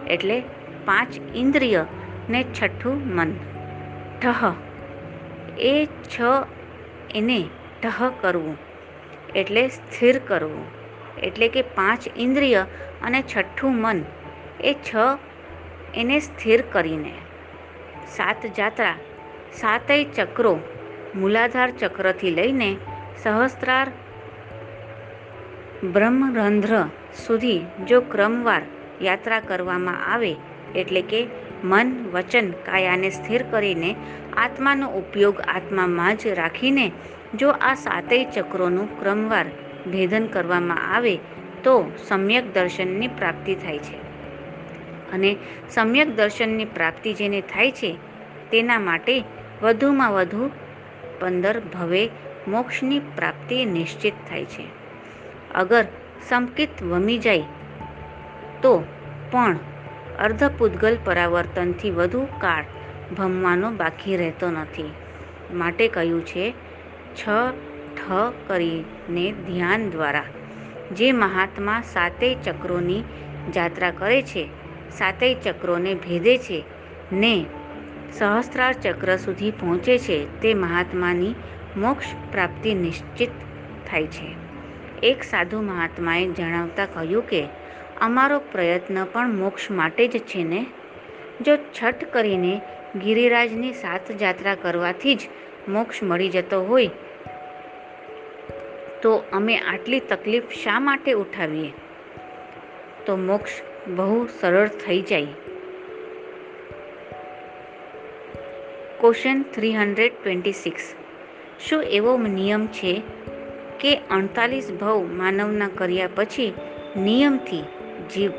[0.09, 0.43] એટલે
[0.85, 1.85] પાંચ ઇન્દ્રિય
[2.31, 3.33] ને છઠ્ઠું મન.
[4.23, 4.55] ઠહ.
[5.59, 6.21] એ છ
[7.15, 7.45] એને
[7.83, 8.59] ઠહ કરવું
[9.37, 10.65] એટલે સ્થિર કરવું.
[11.21, 12.67] એટલે કે પાંચ ઇન્દ્રિય
[13.03, 14.03] અને છઠ્ઠું મન.
[14.61, 14.97] એ છ
[15.95, 17.13] એને સ્થિર કરીને.
[18.09, 18.95] સાત જાત્રા,
[19.53, 20.59] સાતેય ચક્રો
[21.15, 22.77] મૂલાધાર ચક્રથી લઈને
[23.23, 23.89] સહસ્ત્રાર
[25.85, 26.87] બ્રહ્મરંધ્ર
[27.27, 28.63] સુધી જો ક્રમવાર
[29.03, 30.37] યાત્રા કરવામાં આવે,
[30.77, 31.27] એટલે કે
[31.65, 33.97] મન, વચન, કાયાને સ્થિર કરીને
[34.37, 36.93] આત્માનો ઉપયોગ આત્મામાં જ રાખીને
[37.35, 39.47] જો આ સાતેય ચક્રોનું ક્રમવાર
[39.93, 41.19] ભેદન કરવામાં આવે,
[41.65, 44.12] તો સમ્યક દર્શનની પ્રાપ્તિ થાય છે.
[45.13, 45.37] અને
[45.71, 47.97] સમ્યક દર્શનની પ્રાપ્તિ જેને થાય છે,
[48.51, 49.25] તેના માટે
[49.63, 50.51] વધુમાં વધુ
[51.21, 52.09] પંદર ભવે
[52.49, 54.65] મોક્ષની પ્રાપ્તિ નિશ્ચિત થાય છે.
[55.55, 55.85] અગર
[56.29, 57.43] સંકિત વમી જાય,
[58.63, 58.85] તો
[59.31, 59.57] પણ
[60.19, 62.65] અર્ધપૂદગલ પરાવર્તનથી વધુ કાળ
[63.15, 64.91] ભમવાનો બાકી રહેતો નથી.
[65.55, 66.55] માટે કહ્યું છે,
[67.15, 67.29] છ
[67.97, 68.11] ઠ
[68.47, 70.25] કરીને ધ્યાન દ્વારા.
[70.93, 73.03] જે મહાત્મા સાતેય ચક્રોની
[73.55, 74.62] જાત્રા કરે છે
[74.99, 76.65] સાતેય ચક્રોને ભેદે છે
[77.13, 77.45] ને
[78.13, 81.35] સહસ્ત્રાર ચક્ર સુધી પહોંચે છે તે મહાત્માની
[81.77, 83.29] મોક્ષ પ્રાપ્તિ નિશ્ચિત
[83.91, 84.35] થાય છે.
[85.03, 87.47] એક સાધુ મહાત્માએ જણાવતા કહ્યું કે,
[88.01, 90.67] અમારો પ્રયત્ન પણ મોક્ષ માટે જ છે ને?
[91.41, 92.61] જો છઠ કરીને
[93.05, 95.21] ગિરિરાજની સાત જાત્રા કરવાથી જ
[95.69, 96.91] મોક્ષ મળી જતો હોય,
[99.03, 101.73] તો અમે આટલી તકલીફ શા માટે ઉઠાવીએ?
[103.07, 103.51] તો મોક્ષ
[103.89, 105.25] બહુ સરળ થઈ જાય.
[109.01, 110.95] Question three hundred twenty six
[111.61, 113.03] શું એવો નિયમ છે
[113.81, 116.55] કે અડતાલીસ ભવ માનવના કર્યા પછી
[116.97, 117.63] નિયમથી
[118.15, 118.33] જીવ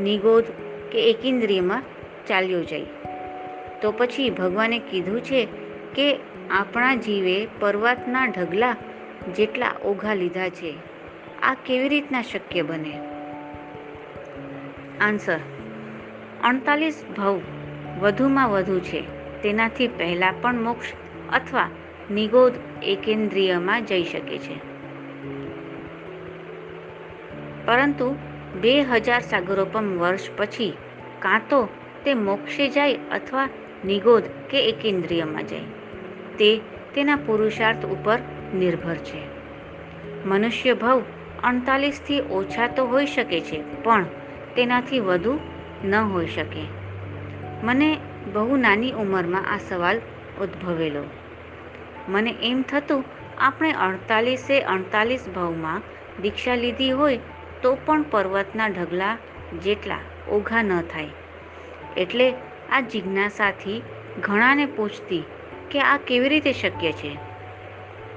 [0.00, 0.44] નિગોદ
[0.92, 1.82] કે એકેન્દ્રિયમાં
[2.28, 2.86] ચાલ્યો જાય?
[3.82, 5.48] તો પછી ભગવાને કીધું છે
[5.94, 6.18] કે
[6.50, 8.76] આપણા જીવે પર્વતના ઢગલા
[9.36, 10.74] જેટલા ઓઘા લીધા છે.
[11.42, 13.15] આ કેવી રીતના શક્ય બને?
[15.00, 15.38] આન્સર
[16.44, 17.40] અડતાલીસ ભવ
[18.00, 19.00] વધુમાં વધુ છે.
[19.42, 20.86] તેનાથી પહેલાં પણ મોક્ષ
[21.32, 21.68] અથવા
[22.10, 24.76] નિગોદ એકેન્દ્રિયમાં જઈ શકે છે.
[27.66, 28.16] પરંતુ
[28.60, 30.76] બે હજાર સાગરોપમ વર્ષ પછી
[31.18, 31.68] કાં તો
[32.04, 33.48] તે મોક્ષે જાય અથવા
[33.84, 35.60] નિગોદ કે એકેન્દ્રિયમાં જાય.
[36.38, 36.60] તે
[36.94, 38.18] તેના પુરુષાર્થ ઉપર
[38.54, 39.18] નિર્ભર છે.
[40.24, 41.02] મનુષ્ય ભવ
[41.44, 44.06] અડતાલીસથી ઓછા તો હોઈ શકે છે, પણ
[44.56, 45.40] તેનાથી વધુ
[45.84, 46.66] ન હોઈ શકે.
[47.62, 47.98] મને
[48.32, 50.00] બહુ નાની ઉંમરમાં આ સવાલ
[50.40, 51.02] ઉદ્ભવેલો.
[52.08, 53.04] મને એમ થતું,
[53.38, 55.82] આપણે અડતાલીસે અડતાલીસ ભાવમાં
[56.22, 57.18] દીક્ષા લીધી હોય
[57.62, 59.18] તો પણ પર્વતના ઢગલા
[59.62, 61.08] જેટલા ઓઘા ન થાય.
[61.96, 62.34] એટલે
[62.72, 63.82] આ જિજ્ઞાસાથી
[64.20, 65.24] ઘણાને પૂછતી
[65.70, 67.18] કે આ કેવી રીતે શક્ય છે?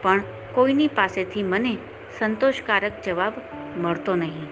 [0.01, 0.21] પણ
[0.53, 1.77] કોઈની પાસેથી મને
[2.19, 3.33] સંતોષકારક જવાબ
[3.77, 4.47] મળતો નહીં.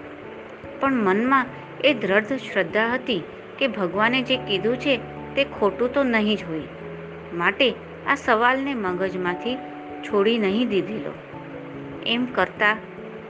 [0.80, 1.46] પણ મનમાં
[1.84, 3.22] એ દ્રઢ શ્રદ્ધા હતી
[3.58, 4.96] કે ભગવાને જે કીધું છે
[5.34, 6.60] તે ખોટું તો નહીં જ હોય.
[7.34, 7.74] માટે
[8.06, 9.56] આ સવાલને મગજમાંથી
[10.02, 11.12] છોડી નહીં દીધેલો.
[12.06, 12.76] એમ કરતાં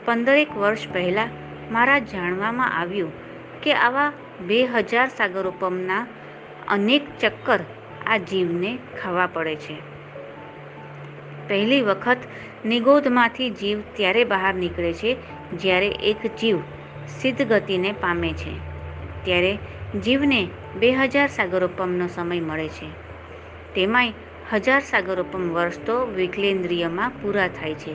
[0.05, 1.29] પંદરેક વર્ષ પહેલાં
[1.73, 3.13] મારા જાણવામાં આવ્યું
[3.61, 4.13] કે આવા
[4.47, 6.07] બે હજાર સાગરોપમના
[6.69, 7.61] અનેક ચક્કર
[8.07, 9.77] આ જીવને ખાવા પડે છે.
[11.49, 12.17] પહેલી વખત
[12.67, 15.17] નિગોદમાંથી જીવ ત્યારે બહાર નીકળે છે
[15.53, 16.59] જ્યારે એક જીવ
[17.09, 18.53] સિદ્ધ ગતિને પામે છે.
[19.25, 19.59] ત્યારે
[20.05, 22.89] જીવને બે હજાર સાગરોપમનો સમય મળે છે.
[23.75, 24.13] તેમાંય
[24.53, 27.95] હજાર સાગરોપમ વર્ષ તો વિકલેન્દ્રિયમાં પૂરા થાય છે.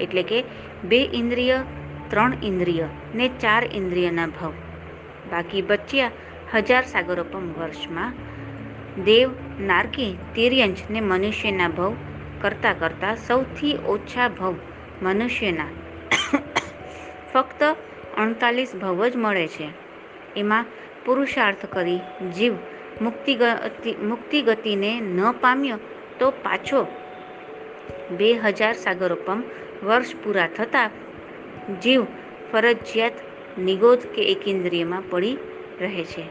[0.00, 0.44] એટલે કે
[0.84, 1.58] બે ઇન્દ્રિય,
[2.08, 4.52] ત્રણ ઇન્દ્રિય ને ચાર ઇન્દ્રિયના ભવ.
[5.30, 6.10] બાકી બચ્યા
[6.54, 8.14] હજાર સાગરોપમ વર્ષમાં
[9.04, 11.96] દેવ, નારકી તિર્યંશ ને મનુષ્યના ભવ
[12.40, 14.54] કરતાં કરતાં સૌથી ઓછા ભવ
[15.02, 15.64] મનુષ્યના.
[17.32, 17.76] ફક્ત
[18.18, 19.68] અડતાલીસ ભવ જ મળે છે.
[20.36, 20.64] એમાં
[21.04, 22.00] પુરુષાર્થ કરી
[22.36, 22.54] જીવ
[23.02, 25.78] મુક્તિ ગતિ મુક્તિ ગતિને ન પામ્યો
[26.18, 26.80] તો પાછો
[28.18, 29.42] બે હજાર સાગરોપમ
[29.84, 30.90] વર્ષ પૂરા થતાં
[31.80, 32.04] જીવ
[32.52, 33.12] ફરજિયાત
[33.58, 35.36] નિગોદ કે એકેન્દ્રિયમાં પડી
[35.80, 36.24] રહે છે.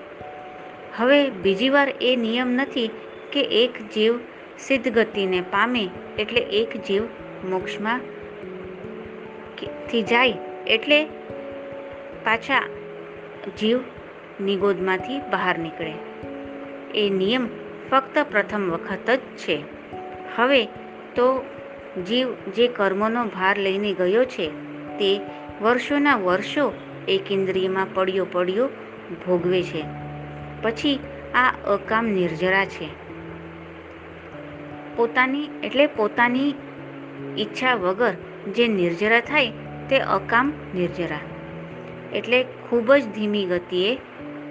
[0.95, 2.89] હવે બીજી વાર એ નિયમ નથી
[3.31, 4.13] કે એક જીવ
[4.59, 7.03] સિદ્ધ ગતિને પામે એટલે એક જીવ
[7.49, 8.01] મોક્ષમાં
[9.91, 10.33] થી જાય
[10.67, 10.99] એટલે
[12.23, 12.67] પાછા
[13.59, 13.79] જીવ
[14.41, 15.93] નિગોદમાંથી બહાર નીકળે.
[16.95, 17.47] એ નિયમ
[17.91, 19.63] ફક્ત પ્રથમ વખત જ છે.
[20.35, 20.65] હવે
[21.15, 21.45] તો
[22.07, 24.47] જીવ જે કર્મનો ભાર લઈને ગયો છે,
[24.99, 25.21] તે
[25.61, 26.73] વર્ષોના વર્ષો
[27.07, 28.67] એક ઇન્દ્રિયમાં પડ્યો પડ્યો
[29.25, 29.83] ભોગવે છે.
[30.61, 30.99] પછી
[31.35, 33.07] આ અકામ નિર્જરા છે.
[34.95, 36.53] પોતાની એટલે પોતાની
[37.37, 38.13] ઈચ્છા વગર
[38.55, 39.51] જે નિર્જરા થાય,
[39.89, 41.36] તે અકામ નિર્જરા.
[42.13, 43.97] એટલે ખૂબ જ ધીમી ગતિએ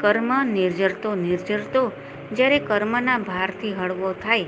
[0.00, 1.92] કર્મ નિર્જરતો નિર્જરતો
[2.32, 4.44] જ્યારે કર્મના ભારથી હળવો થાય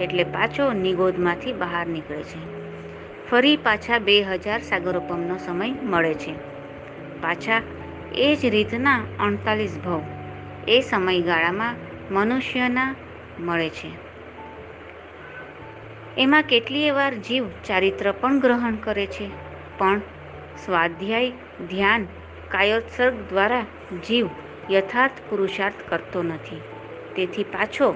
[0.00, 2.54] એટલે પાછો નિગોદમાંથી બહાર નીકળે છે.
[3.30, 6.32] ફરી પાછા બે હજાર સાગરોપમનો સમય મળે છે.
[7.20, 7.62] પાછા
[8.14, 10.02] એ જ રીતના અડતાલીસ ભવ
[10.68, 11.74] એ સમયગાળામાં
[12.10, 12.94] મનુષ્યના
[13.40, 13.90] મળે છે.
[16.18, 19.30] એમાં કેટલીય વાર જીવ ચારિત્ર પણ ગ્રહણ કરે છે.
[19.78, 19.98] પણ
[20.64, 21.30] સ્વાધ્યાય,
[21.70, 22.06] ધ્યાન
[22.54, 23.60] કાયોત્સર્ગ દ્વારા
[24.06, 24.28] જીવ
[24.70, 26.60] યથાર્થ પુરુષાર્થ કરતો નથી.
[27.16, 27.94] તેથી પાછો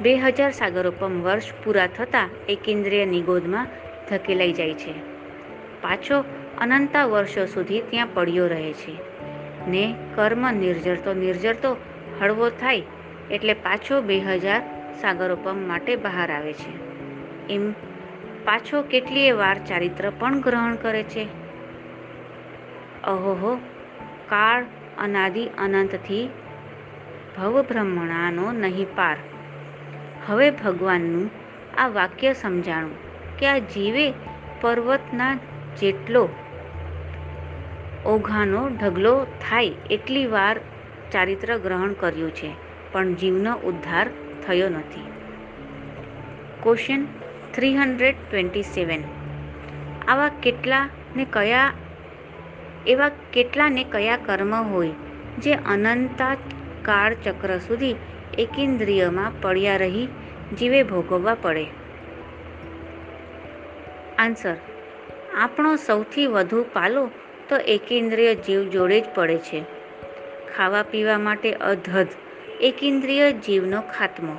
[0.00, 3.66] બે હજાર સાગરોપમ વર્ષ પૂરા થતાં એકેન્દ્રિય નિગોદમાં
[4.10, 4.92] ધકેલાઈ જાય છે.
[5.82, 6.24] પાછો
[6.58, 8.96] અનંતા વર્ષો સુધી ત્યાં પડ્યો રહે છે.
[9.70, 11.76] ને કર્મ નિર્જરતો નિર્જરતો
[12.20, 12.82] હળવો થાય
[13.30, 14.62] એટલે પાછો બે હજાર
[15.00, 16.90] સાગરોપમ માટે બહાર આવે છે.
[17.52, 17.72] એમ
[18.44, 21.39] પાછો કેટલીય વાર ચારિત્ર પણ ગ્રહણ કરે છે.
[23.04, 23.56] અહોહો,
[24.28, 24.64] કાળ
[24.98, 26.28] અનાદિ અનંતથી
[27.38, 29.16] ભવભ્રમણાનો નહીં પાર.
[30.26, 31.30] હવે ભગવાનનું
[31.78, 32.96] આ વાક્ય સમજાણું
[33.38, 34.12] કે આ જીવે
[34.60, 35.34] પર્વતના
[35.80, 36.28] જેટલો
[38.06, 40.60] ઓઘાનો ઢગલો થાય એટલી વાર
[41.12, 42.50] ચારિત્ર ગ્રહણ કર્યું છે,
[42.92, 44.10] પણ જીવનો ઉદ્ધાર
[44.46, 45.06] થયો નથી.
[46.62, 47.06] Question
[47.54, 49.02] three hundred twenty seven
[50.08, 51.72] આવા કેટલા ને કયા
[52.86, 54.90] એવા કેટલાને કયા કર્મ હોય,
[55.38, 56.36] જે અનંતા
[56.82, 57.96] કાળચક્ર સુધી
[58.38, 60.08] એકેન્દ્રિયમાં પડ્યા રહી
[60.58, 61.66] જીવે ભોગવવા પડે?
[64.18, 64.54] આન્સર,
[65.34, 67.10] આપણો સૌથી વધુ પાલો
[67.48, 69.64] તો એકેન્દ્રિય જીવ જોડે જ પડે છે.
[70.56, 72.08] ખાવા પીવા માટે અધધ
[72.60, 74.36] એકેન્દ્રિય જીવનો ખાત્મો.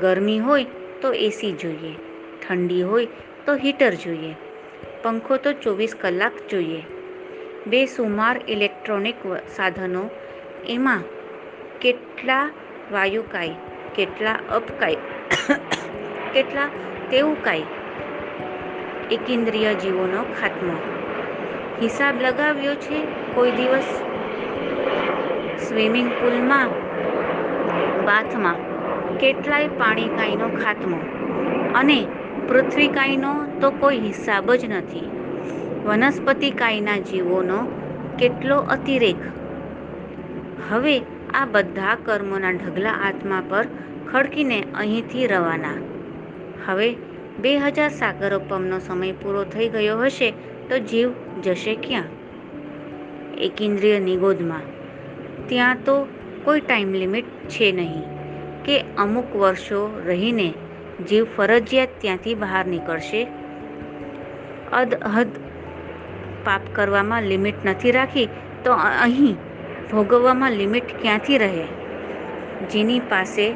[0.00, 0.66] ગરમી હોય
[1.02, 1.94] તો એસી જોઈએ,
[2.48, 3.06] ઠંડી હોય
[3.46, 4.34] તો હીટર જોઈએ,
[5.02, 6.95] પંખો તો ચોવીસ કલાક જોઈએ.
[7.66, 10.02] બેસુમાર ઇલેક્ટ્રોનિક સાધનો.
[10.66, 11.02] એમાં
[11.80, 12.44] કેટલા
[12.90, 13.56] વાયુકાય
[13.94, 15.00] કેટલા અપકાય
[16.32, 16.68] કેટલા
[17.10, 17.66] તેવુકાય
[19.10, 20.76] એકેન્દ્રિય જીવોનો ખાત્મો.
[21.80, 22.98] હિસાબ લગાવ્યો છે
[23.34, 23.90] કોઈ દિવસ
[25.58, 26.70] સ્વિમિંગ પુલમાં,
[28.00, 28.58] બાથમાં.
[29.20, 30.98] કેટલાય પાણી કાંઈનો ખાત્મો.
[31.74, 31.98] અને
[32.48, 35.06] પૃથ્વી કાંઈનો તો કોઈ હિસાબ જ નથી.
[35.86, 37.58] વનસ્પતિ કાયના જીવોનો
[38.18, 39.16] કેટલો અતિરેક?
[40.70, 40.98] હવે
[41.34, 43.64] આ બધા કર્મોના ઢગલા આત્મા પર
[44.12, 45.76] ખડકીને અહીંથી રવાના.
[46.66, 46.96] હવે
[47.38, 50.30] બે હજાર સાગરોપમનો સમય પૂરો થઈ ગયો હશે
[50.68, 51.10] તો જીવ
[51.42, 52.04] જશે ક્યાં?
[53.38, 54.62] એકેન્દ્રિય નિગોદમાં.
[55.48, 56.06] ત્યાં તો
[56.44, 58.04] કોઈ ટાઈમ લિમિટ છે નહીં
[58.64, 60.54] કે અમુક વર્ષો રહીને
[61.08, 63.26] જીવ ફરજિયાત ત્યાંથી બહાર નીકળશે.
[64.72, 65.26] અદહદ
[66.46, 68.28] પાપ કરવામાં લિમિટ નથી રાખી,
[68.64, 69.34] તો અહીં
[69.90, 71.66] ભોગવવામાં લિમિટ ક્યાંથી રહે?
[72.72, 73.46] જેની પાસે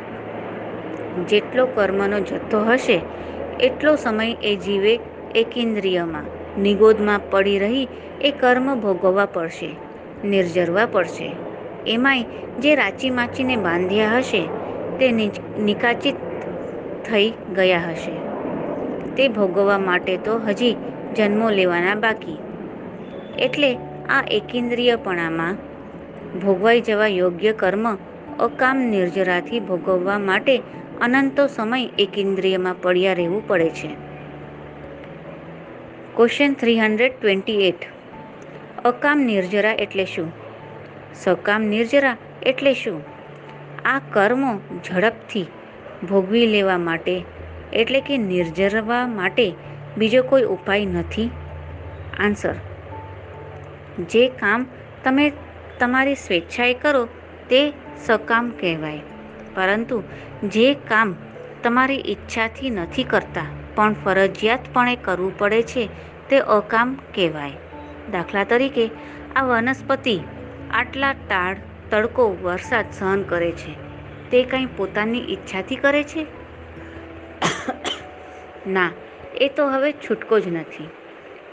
[1.29, 2.99] જેટલો કર્મનો જથ્થો હશે,
[3.61, 4.95] એટલો સમય એ જીવે
[5.35, 6.27] એકેન્દ્રિયમાં.
[6.63, 7.87] નિગોદમાં પડી રહી
[8.21, 9.71] એ કર્મ ભોગવવા પડશે,
[10.25, 11.29] નિર્જરવા પડશે.
[11.87, 12.25] એમાંય
[12.59, 14.43] જે રાચી માચીને બાંધ્યા હશે,
[14.99, 15.07] તે
[15.63, 16.17] નિકાચિત
[17.05, 18.15] થઈ ગયા હશે.
[19.17, 20.75] તે ભોગવવા માટે તો હજી
[21.17, 22.39] જન્મો લેવાના બાકી.
[23.41, 23.75] એટલે
[24.09, 25.57] આ એકેન્દ્રિયપણામાં
[26.41, 27.95] ભોગવાઈ જવા યોગ્ય કર્મ
[28.39, 30.59] અકામ નિર્જરાથી ભોગવવા માટે
[31.01, 33.89] અનંતો સમય એકેન્દ્રિયમાં પડ્યા રહેવું પડે છે.
[36.17, 37.87] Question three hundred twenty eight
[38.85, 40.33] અકામ નિર્જરા એટલે શું?
[41.15, 43.03] સકામ નિર્જરા એટલે શું?
[43.85, 45.47] આ કર્મો ઝડપથી
[46.09, 47.25] ભોગવી લેવા માટે,
[47.73, 49.53] એટલે કે નિર્જરવા માટે
[49.99, 51.31] બીજો કોઈ ઉપાય નથી?
[52.19, 52.55] આન્સર
[53.99, 54.67] જે કામ
[55.05, 55.33] તમે
[55.79, 57.09] તમારી સ્વેચ્છાએ કરો
[57.49, 57.73] તે
[58.07, 59.01] સકામ કહેવાય.
[59.55, 60.03] પરંતુ
[60.49, 61.15] જે કામ
[61.63, 65.89] તમારી ઈચ્છાથી નથી કરતા, પણ ફરજિયાતપણે કરવું પડે છે,
[66.29, 67.53] તે અકામ કહેવાય.
[68.11, 68.91] દાખલા તરીકે,
[69.37, 70.21] આ વનસ્પતિ
[70.71, 71.57] આટલા ટાળ
[71.91, 73.75] તડકો વરસાદ સહન કરે છે.
[74.31, 76.27] તે કંઈ પોતાની ઈચ્છાથી કરે છે?
[78.67, 78.91] ના,
[79.35, 80.89] એ તો હવે છૂટકો જ નથી.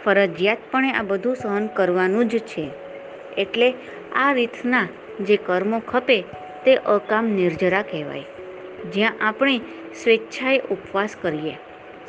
[0.07, 2.69] ફરજિયાતપણે આ બધું સહન કરવાનું જ છે.
[3.37, 3.73] એટલે
[4.15, 4.87] આ રીતના
[5.21, 6.21] જે કર્મો ખપે
[6.65, 8.23] તે અકામ નિર્જરા કહેવાય.
[8.93, 9.57] જ્યાં આપણે
[10.03, 11.53] સ્વેચ્છાએ ઉપવાસ કરીએ,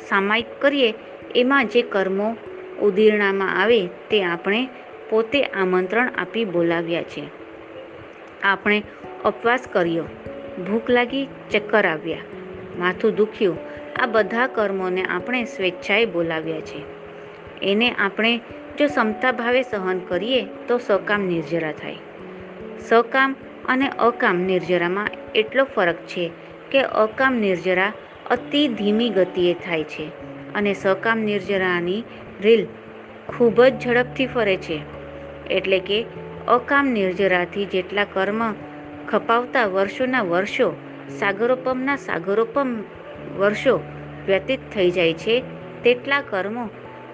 [0.09, 0.93] સામાયિક કરીએ,
[1.35, 2.37] એમાં જે કર્મો
[2.81, 4.69] ઉદીરણામાં આવે તે આપણે
[5.09, 7.23] પોતે આમંત્રણ આપી બોલાવ્યા છે.
[8.43, 8.83] આપણે
[9.25, 10.03] ઉપવાસ કર્યો,
[10.67, 12.17] ભૂખ લાગી ચક્કર આવ્યા,
[12.79, 13.57] માથું દુખ્યું,
[13.95, 16.98] આ બધા કર્મોને આપણે સ્વેચ્છાએ બોલાવ્યા છે.
[17.61, 18.39] એને આપણે
[18.79, 21.95] જો સમતા ભાવે સહન કરીએ તો સકામ નિર્જરા થાય.
[22.79, 23.35] સકામ
[23.67, 26.31] અને અકામ નિર્જરામાં એટલો ફરક છે
[26.71, 27.93] કે અકામ નિર્જરા
[28.29, 30.05] અતિ ધીમી ગતિએ થાય છે
[30.53, 32.03] અને સકામ નિર્જરાની
[32.41, 32.67] રીલ
[33.27, 34.79] ખૂબ જ ઝડપથી ફરે છે.
[35.49, 36.05] એટલે કે
[36.47, 38.53] અકામ નિર્જરાથી જેટલા કર્મ
[39.07, 40.73] ખપાવતા વર્ષોના વર્ષો,
[41.19, 42.83] સાગરોપમના સાગરોપમ
[43.37, 43.79] વર્ષો
[44.25, 45.41] વ્યતીત થઈ જાય છે,
[45.83, 46.69] તેટલા કર્મો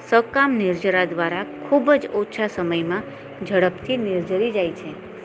[0.09, 3.03] સકામ નિર્જરા દ્વારા ખૂબ જ ઓછા સમયમાં
[3.45, 5.15] ઝડપથી નિર્જરી જાય છે.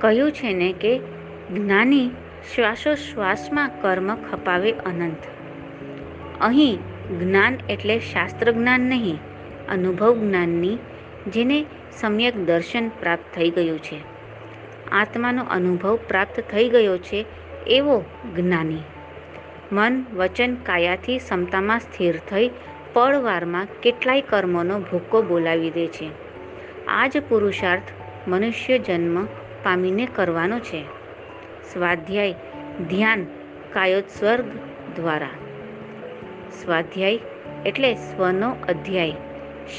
[0.00, 0.98] કહ્યું છે ને કે
[1.54, 2.10] જ્ઞાની
[2.54, 5.18] શ્વાસોશ્વાસમાં કર્મ ખપાવે અનંત.
[6.40, 6.78] અહીં
[7.18, 9.18] જ્ઞાન એટલે શાસ્ત્ર જ્ઞાન નહીં,
[9.68, 10.78] અનુભવ જ્ઞાનની,
[11.32, 14.00] જેને સમ્યક દર્શન પ્રાપ્ત થઈ ગયું છે.
[14.92, 17.24] આત્માનો અનુભવ પ્રાપ્ત થઈ ગયો છે
[17.66, 18.04] એવો
[18.36, 18.97] જ્ઞાની.
[19.72, 22.50] મન, વચન, કાયાથી ક્ષમતામાં સ્થિર થઈ
[22.92, 26.10] પળવારમાં કેટલાય કર્મોનો ભૂક્કો બોલાવી દે છે.
[26.86, 27.82] આ જ પુરુષાર્થ
[28.28, 29.24] મનુષ્ય જન્મ
[29.62, 30.84] પામીને કરવાનો છે.
[31.72, 32.34] સ્વાધ્યાય
[32.88, 33.26] ધ્યાન
[33.72, 34.44] કાયોત્સર્ગ
[34.96, 35.30] દ્વારા.
[36.64, 37.18] સ્વાધ્યાય
[37.66, 39.10] એટલે સ્વનો અધ્યાય,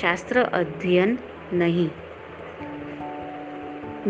[0.01, 1.17] શાસ્ત્ર અધ્યયન
[1.53, 1.89] નહીં.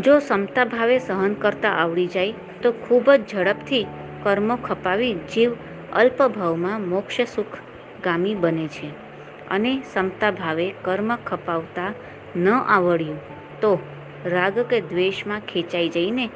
[0.01, 3.85] જો ક્ષમતા ભાવે સહન કરતા આવડી જાય તો ખૂબ જ ઝડપથી
[4.23, 5.51] કર્મો ખપાવી જીવ
[5.93, 7.57] અલ્પભાવમાં મોક્ષ સુખ
[8.03, 8.87] ગામી બને છે
[9.49, 11.93] અને સમતા ભાવે કર્મ ખપાવતા
[12.35, 13.17] ન આવડ્યું
[13.61, 13.79] તો
[14.25, 16.29] રાગ કે દ્વેષમાં ખેંચાઈ જઈને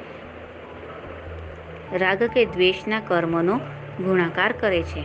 [1.92, 3.56] રાગ કે દ્વેષના કર્મનો
[4.00, 5.04] ગુણાકાર કરે છે.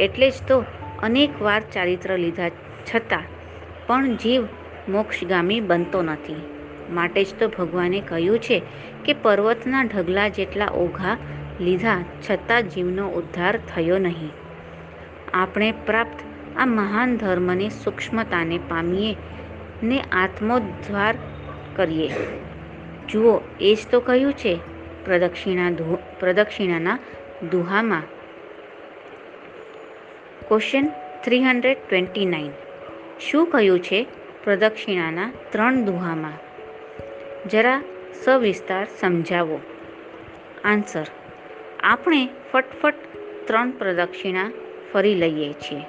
[0.00, 0.64] એટલે જ તો
[1.02, 3.22] અનેક વાર ચારિત્ર લીધા છતાં
[3.86, 4.42] પણ જીવ
[4.88, 6.36] મોક્ષગામી બનતો નથી.
[6.90, 8.62] માટે જ તો ભગવાને કહ્યું છે
[9.04, 11.16] કે પર્વતના ઢગલા જેટલા ઓઘા
[11.60, 14.30] લીધા છતાં જીવનો ઉદ્ધાર થયો નહીં.
[15.34, 16.18] આપણે પ્રાપ્ત
[16.56, 19.16] આ મહાન ધર્મની સૂક્ષ્મતાને પામીએ
[19.82, 21.14] ને આત્મોદ્ધાર
[21.76, 22.10] કરીએ.
[23.08, 24.58] જુઓ, એ જ તો કહ્યું છે
[25.04, 25.72] પ્રદક્ષિણા
[26.20, 26.98] પ્રદક્ષિણાના
[27.50, 28.02] દુહામાં.
[30.48, 30.90] Question
[31.24, 32.50] three hundred twenty nine
[33.20, 34.06] શું કહ્યું છે
[34.44, 36.32] પ્રદક્ષિણાના ત્રણ દુહામાં?
[37.48, 37.82] જરા
[38.24, 39.60] સવિસ્તાર સમજાવો.
[40.64, 41.06] આન્સર
[41.86, 42.94] આપણે ફટફટ
[43.46, 44.50] ત્રણ પ્રદક્ષિણા
[44.92, 45.80] ફરી લઈએ છીએ.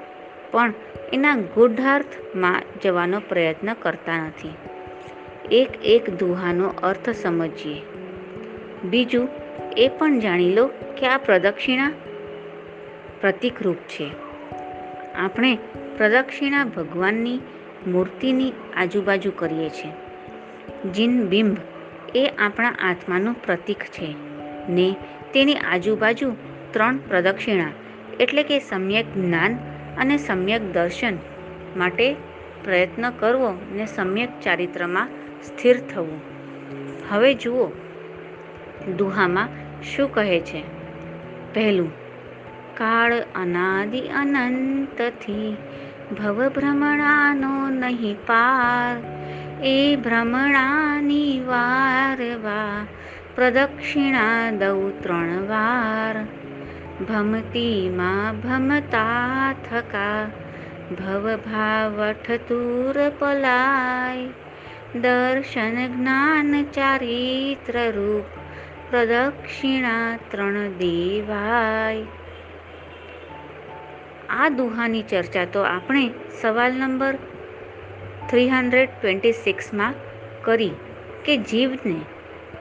[0.52, 0.74] પણ
[1.14, 4.50] એના ગૂઢાર્થમાં જવાનો પ્રયત્ન કરતા નથી.
[5.52, 7.82] એક એક દુહાનો અર્થ સમજીએ.
[8.84, 9.30] બીજું,
[9.78, 11.92] એ પણ જાણી લો કે આ પ્રદક્ષિણા
[13.22, 14.12] પ્રતિકરૂપ છે.
[15.16, 15.58] આપણે
[15.98, 17.40] પ્રદક્ષિણા ભગવાનની
[17.88, 19.92] મૂર્તિની આજુબાજુ કરીએ છીએ.
[20.90, 21.58] જીન બિંબ
[22.16, 24.16] એ આપણા આત્માનું પ્રતીક છે
[24.70, 24.96] ને
[25.34, 26.36] તેની આજુબાજુ
[26.72, 27.72] ત્રણ પ્રદક્ષિણા,
[28.20, 29.58] એટલે કે સમ્યક જ્ઞાન
[29.98, 31.14] અને સમ્યક દર્શન
[31.78, 32.16] માટે
[32.64, 35.10] પ્રયત્ન કરવો ને સમ્યક ચારિત્રમાં
[35.44, 36.22] સ્થિર થવું.
[37.10, 37.68] હવે જુઓ,
[38.98, 39.48] દુહામાં
[39.84, 40.62] શું કહે છે?
[41.54, 41.92] પહેલું,
[42.78, 45.58] કાળ અનાદિ અનંતથી
[46.20, 48.98] ભવ ભ્રમણાનો નહીં પાર,
[49.66, 52.88] એ ભ્રમણાની વારવા
[53.38, 56.16] પ્રદક્ષિણા દઉં ત્રણ વાર
[57.02, 60.22] ભમતીમાં ભમતા થકા
[60.92, 68.34] ભવ ભાવઠ દૂર પલાય દર્શન જ્ઞાન ચારિત્ર રૂપ
[68.90, 72.04] પ્રદક્ષિણા ત્રણ દેવાય
[74.34, 76.06] આ દુહાની ચર્ચા તો આપણે
[76.42, 77.24] સવાલ નંબર
[78.28, 80.06] થ્રી હંડ્રેડ ટ્વેન્ટી સિક્સમાં
[80.42, 80.76] કરી
[81.26, 82.00] કે જીવને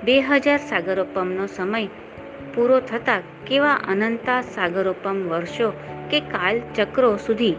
[0.07, 1.87] બે હજાર સાગરોપમનો સમય
[2.55, 5.73] પૂરો થતાં કેવા અનંતા સાગરોપમ વર્ષો
[6.11, 7.55] કે કાલચક્રો સુધી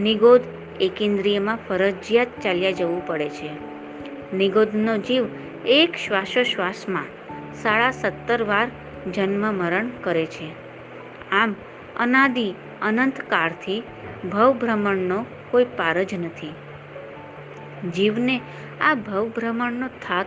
[0.00, 0.40] નિગોદ
[0.80, 3.50] એકેન્દ્રિયમાં ફરજિયાત ચાલ્યા જવું પડે છે.
[4.36, 5.24] નિગોદનો જીવ
[5.66, 7.04] એક શ્વાસોશ્વાસમાં
[7.54, 8.68] સાડા સત્તર વાર
[9.10, 10.50] જન્મ મરણ કરે છે.
[11.32, 11.54] આમ,
[11.98, 13.82] અનાદિ અનંત કાળથી
[14.32, 16.54] ભવભ્રમણનો કોઈ પાર જ નથી.
[17.90, 18.40] જીવને
[18.80, 20.26] આ ભવભ્રમણનો થાક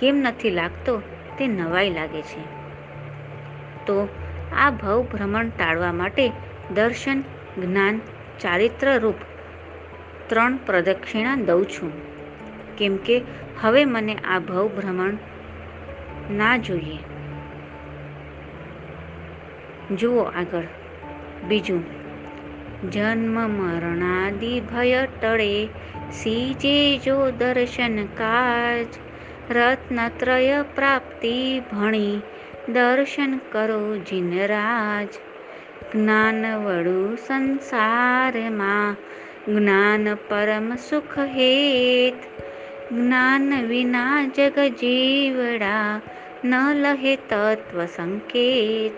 [0.00, 1.02] કેમ નથી લાગતો?
[1.38, 2.40] તે નવાઈ લાગે છે.
[3.86, 4.08] તો
[4.56, 6.32] આ ભવભ્રમણ ટાળવા માટે
[6.74, 7.20] દર્શન,
[7.58, 8.00] જ્ઞાન
[8.40, 9.14] ચારિત્ર રૂપ
[10.26, 11.92] ત્રણ પ્રદક્ષિણા દઉં છું.
[12.76, 13.22] કેમ કે
[13.60, 15.12] હવે મને આ ભવભ્રમણ
[16.30, 16.98] ના જોઈએ.
[19.94, 20.62] જુઓ આગળ.
[21.48, 21.84] બીજું.
[22.90, 25.68] જન્મ મરણાદિ ભય ટળે.
[26.12, 28.86] સીજે જો દર્શન કાજ
[29.52, 32.20] રત્નત્રય પ્રાપ્તિ ભણી
[32.68, 35.08] દર્શન કરો જીનરાજ.
[35.94, 38.96] જ્ઞાન વડું સંસારમાં,
[39.54, 42.14] જ્ઞાન પરમ સુખ હેત.
[42.92, 46.00] જ્ઞાન વિના જગ જીવડા,
[46.44, 48.92] ન લહે તત્વ સંકેત.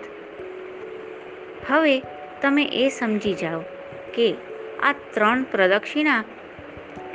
[1.70, 2.02] હવે
[2.42, 3.60] તમે એ સમજી જાઓ
[4.14, 4.34] કે
[4.82, 6.24] આ ત્રણ પ્રદક્ષિણા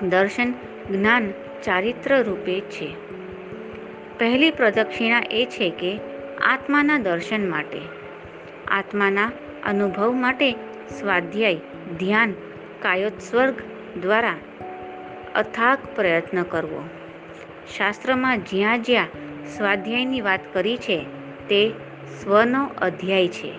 [0.09, 0.51] દર્શન,
[0.91, 1.31] જ્ઞાન
[1.63, 3.08] ચારિત્ર રૂપે છે.
[4.19, 5.99] પહેલી પ્રદક્ષિણા એ છે કે
[6.41, 7.81] આત્માના દર્શન માટે.
[8.67, 9.31] આત્માના
[9.65, 10.51] અનુભવ માટે
[10.99, 11.55] સ્વાધ્યાય,
[11.99, 12.33] ધ્યાન,
[12.81, 13.53] કાયોત્સર્ગ
[14.01, 14.33] દ્વારા
[15.35, 16.83] અથાગ પ્રયત્ન કરવો.
[17.77, 19.07] શાસ્ત્રમાં જ્યાં જ્યાં
[19.57, 21.05] સ્વાધ્યાયની વાત કરી છે,
[21.49, 21.69] તે
[22.23, 23.51] સ્વનો અધ્યાય છે.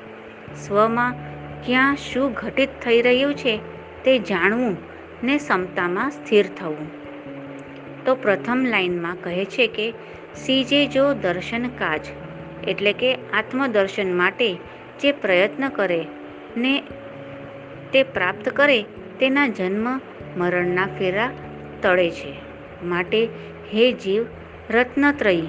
[0.67, 1.15] સ્વમાં
[1.67, 3.59] ક્યાં શું ઘટિત થઈ રહ્યું છે,
[4.05, 4.77] તે જાણવું
[5.23, 7.01] ને ક્ષમતામાં સ્થિર થવું.
[8.05, 9.95] તો પ્રથમ લાઈનમાં કહે છે કે
[10.35, 12.01] સીજે જો દર્શન કાજ,
[12.69, 14.55] એટલે કે આત્મદર્શન માટે
[15.01, 16.07] જે પ્રયત્ન કરે
[16.57, 16.83] ને
[17.93, 18.83] તે પ્રાપ્ત કરે,
[19.21, 20.01] તેના જન્મ
[20.37, 21.31] મરણના ફેરા
[21.83, 22.35] તળે છે.
[22.85, 23.29] માટે
[23.75, 24.27] હે જીવ
[24.71, 25.43] રત્નત્રયી,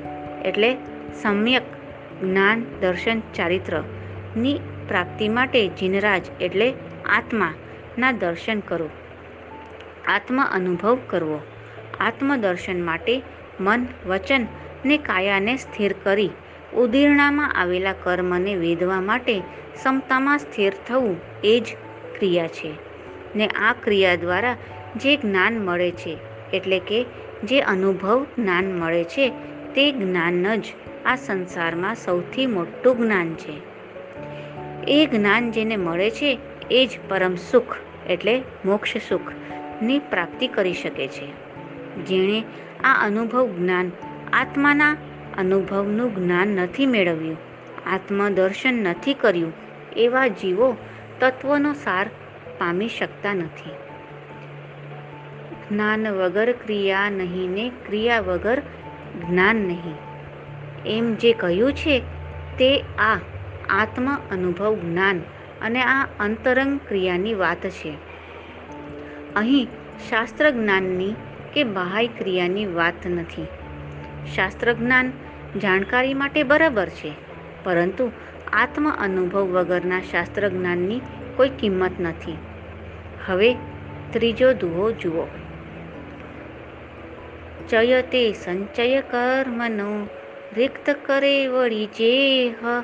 [0.45, 0.77] એટલે
[1.21, 1.61] સમ્યક
[2.21, 6.73] જ્ઞાન, દર્શન ચારિત્રની પ્રાપ્તિ માટે જીનરાજ, એટલે
[7.09, 8.89] આત્માના દર્શન કરો.
[10.07, 11.41] આત્મ અનુભવ કરવો.
[11.99, 13.21] આત્મદર્શન માટે
[13.59, 14.47] મન, વચન
[14.85, 16.29] ને કાયાને સ્થિર કરી
[16.73, 21.73] ઉદીર્ણામાં આવેલા કર્મને વેધવા માટે ક્ષમતામાં સ્થિર થવું એ જ
[22.19, 22.71] ક્રિયા છે.
[23.35, 24.55] ને આ ક્રિયા દ્વારા
[24.95, 26.17] જે જ્ઞાન મળે છે,
[26.53, 27.05] એટલે કે
[27.43, 29.29] જે અનુભવ જ્ઞાન મળે છે,
[29.75, 30.63] તે જ્ઞાન જ
[31.05, 33.71] આ સંસારમાં સૌથી મોટું જ્ઞાન છે.
[34.87, 36.39] એ જ્ઞાન જેને મળે છે,
[36.71, 37.75] એ જ પરમ સુખ,
[38.09, 41.27] એટલે મોક્ષ સુખની પ્રાપ્તિ કરી શકે છે.
[42.05, 42.43] જેણે
[42.83, 43.91] આ અનુભવ જ્ઞાન
[44.33, 44.97] આત્માના
[45.37, 47.37] અનુભવનું જ્ઞાન નથી મેળવ્યું,
[47.93, 49.53] આત્મદર્શન નથી કર્યું,
[49.97, 50.77] એવા જીવો
[51.19, 52.09] તત્વનો સાર
[52.57, 53.69] પામી શકતા નથી.
[55.71, 58.61] જ્ઞાન વગર ક્રિયા નહીં ને ક્રિયા વગર
[59.29, 59.95] જ્ઞાન નહીં.
[60.85, 61.99] એમ જે કહ્યું છે
[62.57, 63.19] તે આ
[63.69, 65.19] આત્મ અનુભવ જ્ઞાન
[65.61, 67.93] અને આ અંતરંગ ક્રિયાની વાત છે.
[69.35, 69.67] અહીં
[70.09, 71.13] શાસ્ત્ર જ્ઞાનની
[71.53, 73.47] કે બાહ્ય ક્રિયાની વાત નથી.
[74.35, 75.11] શાસ્ત્ર જ્ઞાન
[75.61, 77.11] જાણકારી માટે બરાબર છે,
[77.63, 78.11] પરંતુ
[78.53, 81.01] આત્મ અનુભવ વગરના શાસ્ત્ર જ્ઞાનની
[81.35, 82.37] કોઈ કિંમત નથી.
[83.25, 83.53] હવે
[84.11, 85.27] ત્રીજો દુહો જુઓ.
[87.69, 90.07] ચયતે સંચય કર્મનો,
[90.57, 92.81] રિક્ત કરે વળી જેહ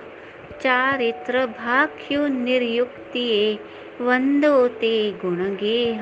[0.62, 3.58] ચારિત્ર ભાખ્યુ નિર્યુક્તિએ,
[4.02, 6.02] વંદો તે ગુણગેહ.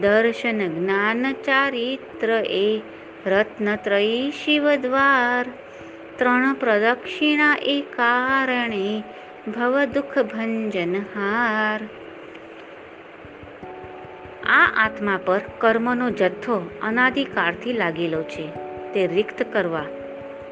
[0.00, 2.80] દર્શન જ્ઞાન ચારિત્ર એ
[3.26, 5.46] રત્નત્રયી શિવદ્વાર
[6.16, 9.02] ત્રણ પ્રદક્ષિણા એ કારણે
[9.48, 11.88] ભવ દુઃખ ભંજન હાર
[14.46, 18.46] આ આત્મા પર કર્મનો જથ્થો અનાદિકાળથી લાગેલો છે।
[18.92, 19.84] તે રિક્ત કરવા,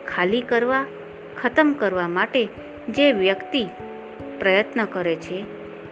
[0.06, 0.86] ખાલી કરવા,
[1.42, 2.48] ખતમ કરવા માટે
[2.88, 3.64] જે વ્યક્તિ
[4.40, 5.42] પ્રયત્ન કરે છે,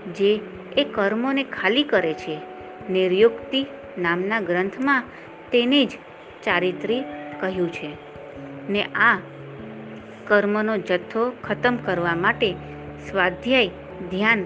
[0.06, 0.40] જે
[0.76, 2.38] એ કર્મોને ખાલી કરે છે,
[2.90, 3.66] નિર્યુક્તિ
[3.98, 5.02] નામના ગ્રંથમાં
[5.52, 5.90] તેને જ
[6.44, 7.04] ચારિત્રી
[7.40, 7.90] કહ્યું છે.
[8.68, 9.18] ને આ
[10.26, 12.52] કર્મનો જથ્થો ખતમ કરવા માટે
[13.10, 13.68] સ્વાધ્યાય,
[14.10, 14.44] ધ્યાન,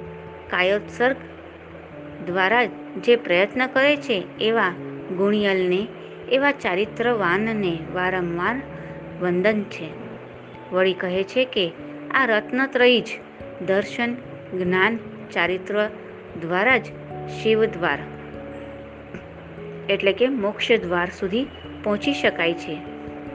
[0.50, 1.16] કાયોત્સર્ગ
[2.26, 2.64] દ્વારા
[3.04, 4.68] જે પ્રયત્ન કરે છે એવા
[5.16, 5.86] ગુણિયલને,
[6.32, 8.62] એવા ચારિત્રવાનને વારંવાર
[9.20, 10.06] વંદન છે.
[10.72, 11.72] વળી કહે છે કે
[12.10, 13.08] આ રત્નત્રયી જ
[13.66, 14.14] દર્શન,
[14.58, 14.98] જ્ઞાન,
[15.32, 15.90] ચારિત્ર
[16.40, 16.84] દ્વારા જ
[17.42, 17.98] શિવદ્વાર
[19.90, 21.46] એટલે કે મોક્ષ દ્વાર સુધી
[21.86, 22.74] પહોંચી શકાય છે.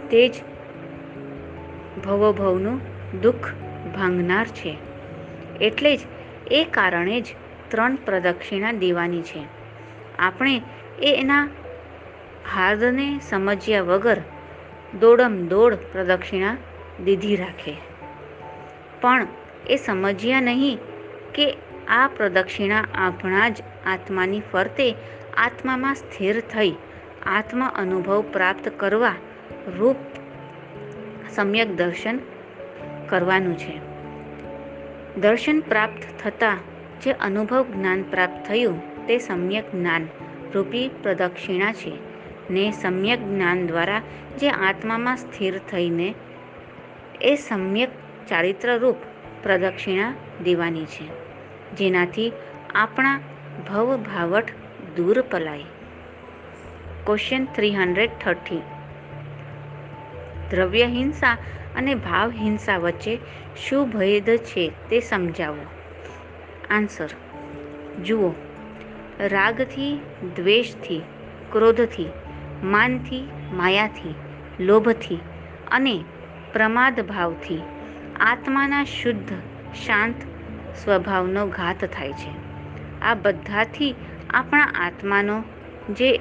[0.09, 0.33] તે જ
[2.05, 2.81] ભવભવનું
[3.21, 3.53] દુઃખ
[3.95, 4.77] ભાંગનાર છે.
[5.61, 5.99] એટલે જ
[6.51, 7.25] એ કારણે જ
[7.67, 9.39] ત્રણ પ્રદક્ષિણા દેવાની છે.
[10.19, 10.61] આપણે
[11.03, 11.49] એના
[12.55, 14.17] હાર્દને સમજ્યા વગર
[14.99, 16.57] દોડમ દોડ પ્રદક્ષિણા
[17.05, 17.77] દીધી રાખે.
[19.01, 19.27] પણ
[19.69, 20.77] એ સમજ્યા નહીં
[21.35, 24.95] કે આ પ્રદક્ષિણા આપણા જ આત્માની ફરતે
[25.37, 26.73] આત્મામાં સ્થિર થઈ
[27.25, 29.13] આત્મા અનુભવ પ્રાપ્ત કરવા
[29.77, 29.95] રૂપ
[31.29, 32.19] સમ્યક દર્શન
[33.09, 33.91] કરવાનું છે.
[35.15, 36.57] દર્શન પ્રાપ્ત થતાં
[37.01, 40.07] જે અનુભવ જ્ઞાન પ્રાપ્ત થયું તે સમ્યક જ્ઞાન
[40.55, 41.93] રૂપી પ્રદક્ષિણા છે
[42.49, 44.01] ને સમ્યક જ્ઞાન દ્વારા
[44.39, 46.13] જે આત્મામાં સ્થિર થઈને
[47.21, 47.89] એ સમ્યક
[48.29, 48.95] ચારિત્રરૂપ
[49.43, 50.13] પ્રદક્ષિણા
[50.43, 51.07] દેવાની છે.
[51.75, 52.31] જેનાથી
[52.75, 53.19] આપણા
[53.69, 54.51] ભવ ભાવઠ
[54.95, 55.63] દૂર પલાય.
[57.05, 58.61] ક્વેશ્ચન થ્રી હંડ્રેડ થર્ટી
[60.51, 61.37] દ્રવ્ય હિંસા
[61.75, 63.19] અને ભાવ હિંસા વચ્ચે
[63.67, 65.65] શું ભેદ છે તે સમજાવો.
[66.69, 67.09] આન્સર
[68.03, 68.31] જુઓ.
[69.19, 69.99] રાગથી,
[70.35, 71.01] દ્વેષથી,
[71.51, 72.09] ક્રોધથી,
[72.63, 74.15] માનથી, માયાથી,
[74.59, 75.19] લોભથી
[75.71, 76.03] અને
[76.53, 77.61] પ્રમાદ ભાવથી
[78.19, 79.33] આત્માના શુદ્ધ,
[79.85, 80.15] શાંત
[80.75, 82.31] સ્વભાવનો ઘાત થાય છે.
[83.01, 83.95] આ બધાથી
[84.29, 85.43] આપણા આત્માનો
[85.89, 86.19] જે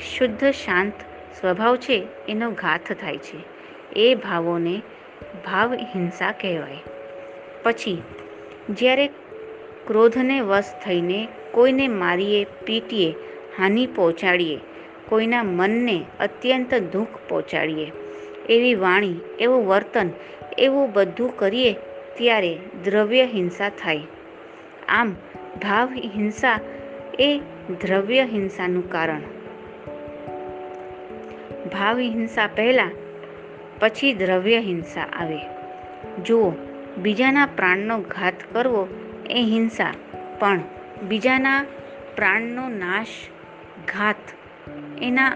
[0.00, 0.92] શુદ્ધ, શાંત
[1.40, 3.54] સ્વભાવ છે, એનો ઘાત થાય છે.
[3.96, 4.82] એ ભાવોને
[5.44, 6.76] ભાવ હિંસા કહેવાય.
[7.62, 8.02] પછી,
[8.70, 9.06] જ્યારે
[9.86, 13.14] ક્રોધને વશ થઈને કોઈને મારીએ, પીટીએ,
[13.58, 14.58] હાનિ પહોંચાડીએ,
[15.08, 17.92] કોઈના મનને અત્યંત દુઃખ પહોંચાડીએ,
[18.48, 20.10] એવી વાણી, એવું વર્તન,
[20.58, 21.72] એવું બધું કરીએ
[22.14, 24.00] ત્યારે દ્રવ્ય હિંસા થાય.
[24.88, 25.16] આમ
[25.62, 26.60] ભાવ હિંસા
[27.18, 27.40] એ
[27.80, 29.20] દ્રવ્ય હિંસાનું કારણ
[31.72, 32.90] ભાવ હિંસા પહેલાં,
[33.80, 35.38] પછી દ્રવ્ય હિંસા આવે.
[36.22, 36.52] જુઓ,
[37.02, 38.88] બીજાના પ્રાણનો ઘાત કરવો
[39.30, 39.94] એ હિંસા,
[40.38, 40.60] પણ
[41.08, 41.64] બીજાના
[42.16, 43.06] પ્રાણનો નાશ,
[43.88, 44.16] ઘાત
[45.02, 45.32] એના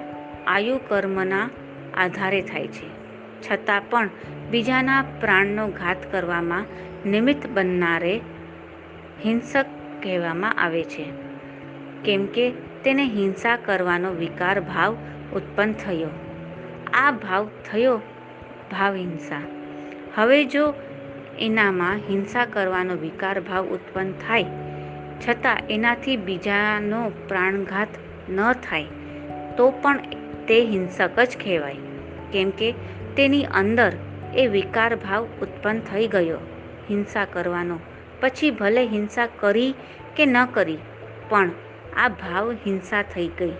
[0.46, 1.50] આયુ કર્મના
[1.96, 2.98] આધારે થાય છે.
[3.50, 4.10] છતાં પણ
[4.50, 6.66] બીજાના પ્રાણનો ઘાત કરવામાં
[7.06, 8.20] નિમિત્ત બનનારે
[9.24, 9.66] હિંસક
[10.02, 11.04] કહેવામાં આવે છે.
[12.04, 12.50] કેમ કે
[12.84, 14.96] તેને હિંસા કરવાનો વિકાર ભાવ
[15.32, 16.10] ઉત્પન્ન થયો.
[16.94, 17.96] આ ભાવ થયો
[18.70, 19.42] ભાવ હિંસા.
[20.14, 20.74] હવે જો
[21.38, 24.44] એનામાં હિંસા કરવાનો વિકાર ભાવ ઉત્પન્ન થાય,
[25.28, 27.88] છતાં એનાથી બીજાનો પ્રાણઘાત
[28.30, 28.84] ન થાય,
[29.56, 30.00] તો પણ
[30.48, 31.76] તે હિંસક જ કહેવાય.
[32.32, 32.74] કેમ કે
[33.16, 33.92] તેની અંદર
[34.36, 36.40] એ વિકાર ભાવ ઉત્પન્ન થઈ ગયો.
[36.90, 37.78] હિંસા કરવાનો.
[38.20, 39.74] પછી ભલે હિંસા કરી
[40.16, 40.78] કે ન કરી,
[41.28, 41.50] પણ
[41.96, 43.56] આ ભાવ હિંસા થઈ ગઈ.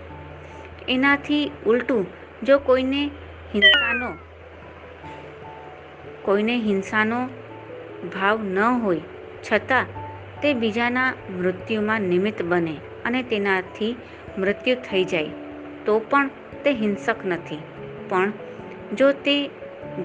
[0.89, 2.05] એનાથી ઉલટું,
[2.43, 3.01] જો કોઈને
[3.53, 4.09] હિંસાનો
[6.21, 7.19] કોઈને હિંસાનો
[8.13, 9.03] ભાવ ન હોય,
[9.47, 9.85] છતાં
[10.41, 12.75] તે બીજાના મૃત્યુમાં નિમિત્ત બને
[13.05, 13.93] અને તેનાથી
[14.37, 15.31] મૃત્યુ થઈ જાય,
[15.85, 16.29] તો પણ
[16.63, 17.61] તે હિંસક નથી.
[18.09, 18.31] પણ
[18.93, 19.35] જો તે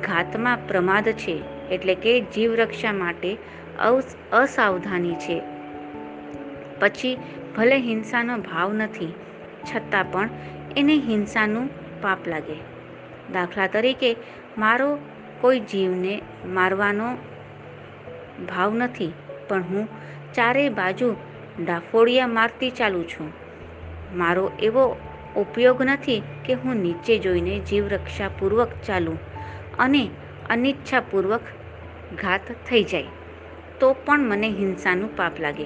[0.03, 1.37] ઘાતમાં પ્રમાદ છે,
[1.71, 3.31] એટલે કે જીવરક્ષા માટે
[4.33, 5.37] અસાવધાની છે,
[6.81, 7.15] પછી
[7.57, 9.13] ભલે હિંસાનો ભાવ નથી,
[9.69, 10.29] છતાં પણ
[10.77, 11.67] એને હિંસાનું
[12.03, 12.57] પાપ લાગે.
[13.33, 14.17] દાખલા તરીકે,
[14.59, 14.99] મારો
[15.41, 17.09] કોઈ જીવને મારવાનો
[18.49, 19.13] ભાવ નથી,
[19.49, 19.89] પણ હું
[20.35, 21.17] ચારે બાજુ
[21.65, 23.31] ડાફોડિયા મારતી ચાલું છું.
[24.17, 24.97] મારો એવો
[25.37, 29.19] ઉપયોગ નથી કે હું નીચે જોઈને જીવરક્ષાપૂર્વક ચાલું
[29.79, 30.03] અને
[30.51, 31.41] અનિચ્છાપૂર્વક
[32.23, 33.05] ઘાત થઈ જાય,
[33.81, 35.65] તો પણ મને હિંસાનું પાપ લાગે,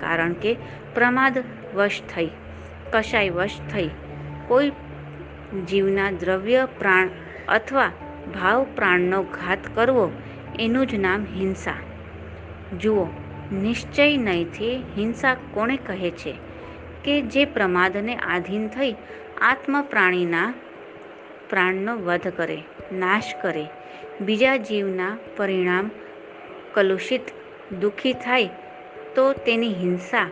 [0.00, 0.56] કારણ કે
[0.94, 1.38] પ્રમાદ
[1.74, 2.30] વશ થઈ,
[2.92, 3.90] કશાય વશ થઈ
[4.48, 4.72] કોઈ
[5.68, 7.08] જીવના દ્રવ્ય, પ્રાણ
[7.48, 7.90] અથવા
[8.34, 10.12] ભાવ પ્રાણનો ઘાત કરવો,
[10.58, 11.74] એનું જ નામ હિંસા.
[12.80, 13.06] જુઓ,
[13.52, 16.34] નિશ્ચય નહીંથી હિંસા કોણે કહે છે
[17.04, 18.94] કે જે પ્રમાદને આધીન થઈ
[19.40, 20.54] આત્મ પ્રાણીના
[21.50, 23.66] પ્રાણનો વધ કરે, નાશ કરે.
[24.20, 25.90] બીજા જીવના પરિણામ
[26.74, 27.20] કલુષિત,
[27.80, 28.48] દુઃખી થાય
[29.14, 30.30] તો તેની હિંસા,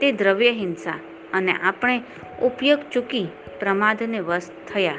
[0.00, 0.98] તે દ્રવ્ય હિંસા.
[1.32, 2.02] અને આપણે
[2.42, 3.28] ઉપયોગ ચૂકી
[3.60, 4.94] પ્રમાદને વશ થયા.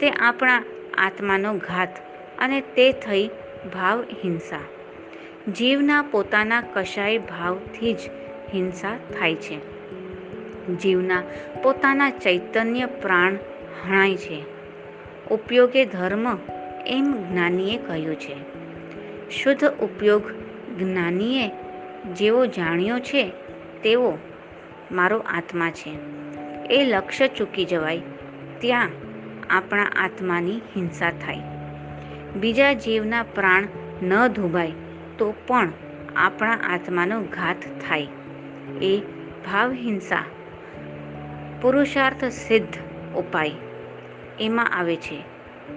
[0.00, 0.64] તે આપણા
[0.98, 1.96] આત્માનો ઘાત
[2.38, 3.30] અને તે થઈ
[3.74, 4.60] ભાવ હિંસા.
[5.52, 7.98] જીવના પોતાના કશાય ભાવથી જ
[8.54, 9.58] હિંસા થાય છે.
[10.76, 11.22] જીવના
[11.62, 13.34] પોતાના ચૈતન્ય પ્રાણ
[13.86, 14.44] હણાય છે.
[15.30, 16.38] ઉપયોગે ધર્મ
[16.86, 18.36] એમ જ્ઞાનીએ કહ્યું છે.
[19.30, 20.22] શુદ્ધ ઉપયોગ
[20.78, 21.50] જ્ઞાનીએ
[22.14, 23.32] જેવો જાણ્યો છે,
[23.82, 24.18] તેવો
[24.92, 26.27] મારો આત્મા છે.
[26.70, 28.00] એ લક્ષ્ય ચૂકી જવાય.
[28.60, 28.88] ત્યાં
[29.50, 31.36] આપણા આત્માની હિંસા થાય.
[32.36, 33.68] બીજા જીવના પ્રાણ
[34.02, 34.72] ન ધોબાય
[35.18, 35.72] તો પણ
[36.16, 38.06] આપણા આત્માનો ઘાત થાય.
[38.82, 39.02] એ
[39.46, 40.24] ભાવ હિંસા
[41.62, 42.78] પુરુષાર્થ સિદ્ધ
[43.16, 43.50] ઉપાય
[44.40, 45.24] એમાં આવે છે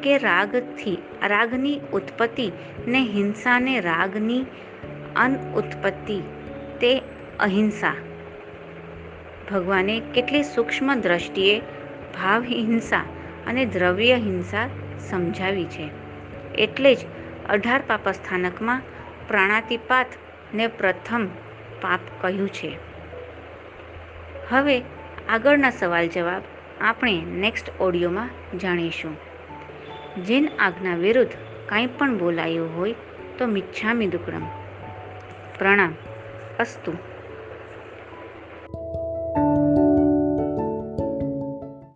[0.03, 2.51] કે રાગથી, રાગની ઉત્પત્તિ
[2.87, 4.45] ને હિંસાને રાગની
[5.15, 6.19] અનઉત્પત્તિ
[6.81, 7.01] તે
[7.39, 7.93] અહિંસા
[9.53, 11.59] ભગવાને કેટલી સૂક્ષ્મ દ્રષ્ટિએ
[12.15, 12.97] ભાવ હિંસા
[13.47, 14.69] અને દ્રવ્ય હિંસા
[15.09, 15.89] સમજાવી છે.
[16.55, 16.97] એટલે જ
[17.49, 18.81] અઢાર પાપસ્થાનકમાં
[19.27, 21.27] પ્રાણાતિપાતને પ્રથમ
[21.81, 22.77] પાપ કહ્યું છે.
[24.49, 24.81] હવે
[25.29, 26.41] આગળના સવાલ જવાબ
[26.81, 29.17] આપણે નેક્સ્ટ ઓડિયોમાં જાણીશું.
[30.23, 31.31] જેન આજ્ઞા વિરુદ્ધ
[31.69, 32.95] કાંઈ પણ બોલાયું હોય
[33.37, 34.45] તો મિચ્છામી દુક્કડમ
[35.59, 35.93] પ્રણામ.
[36.59, 37.10] અસ્તુ.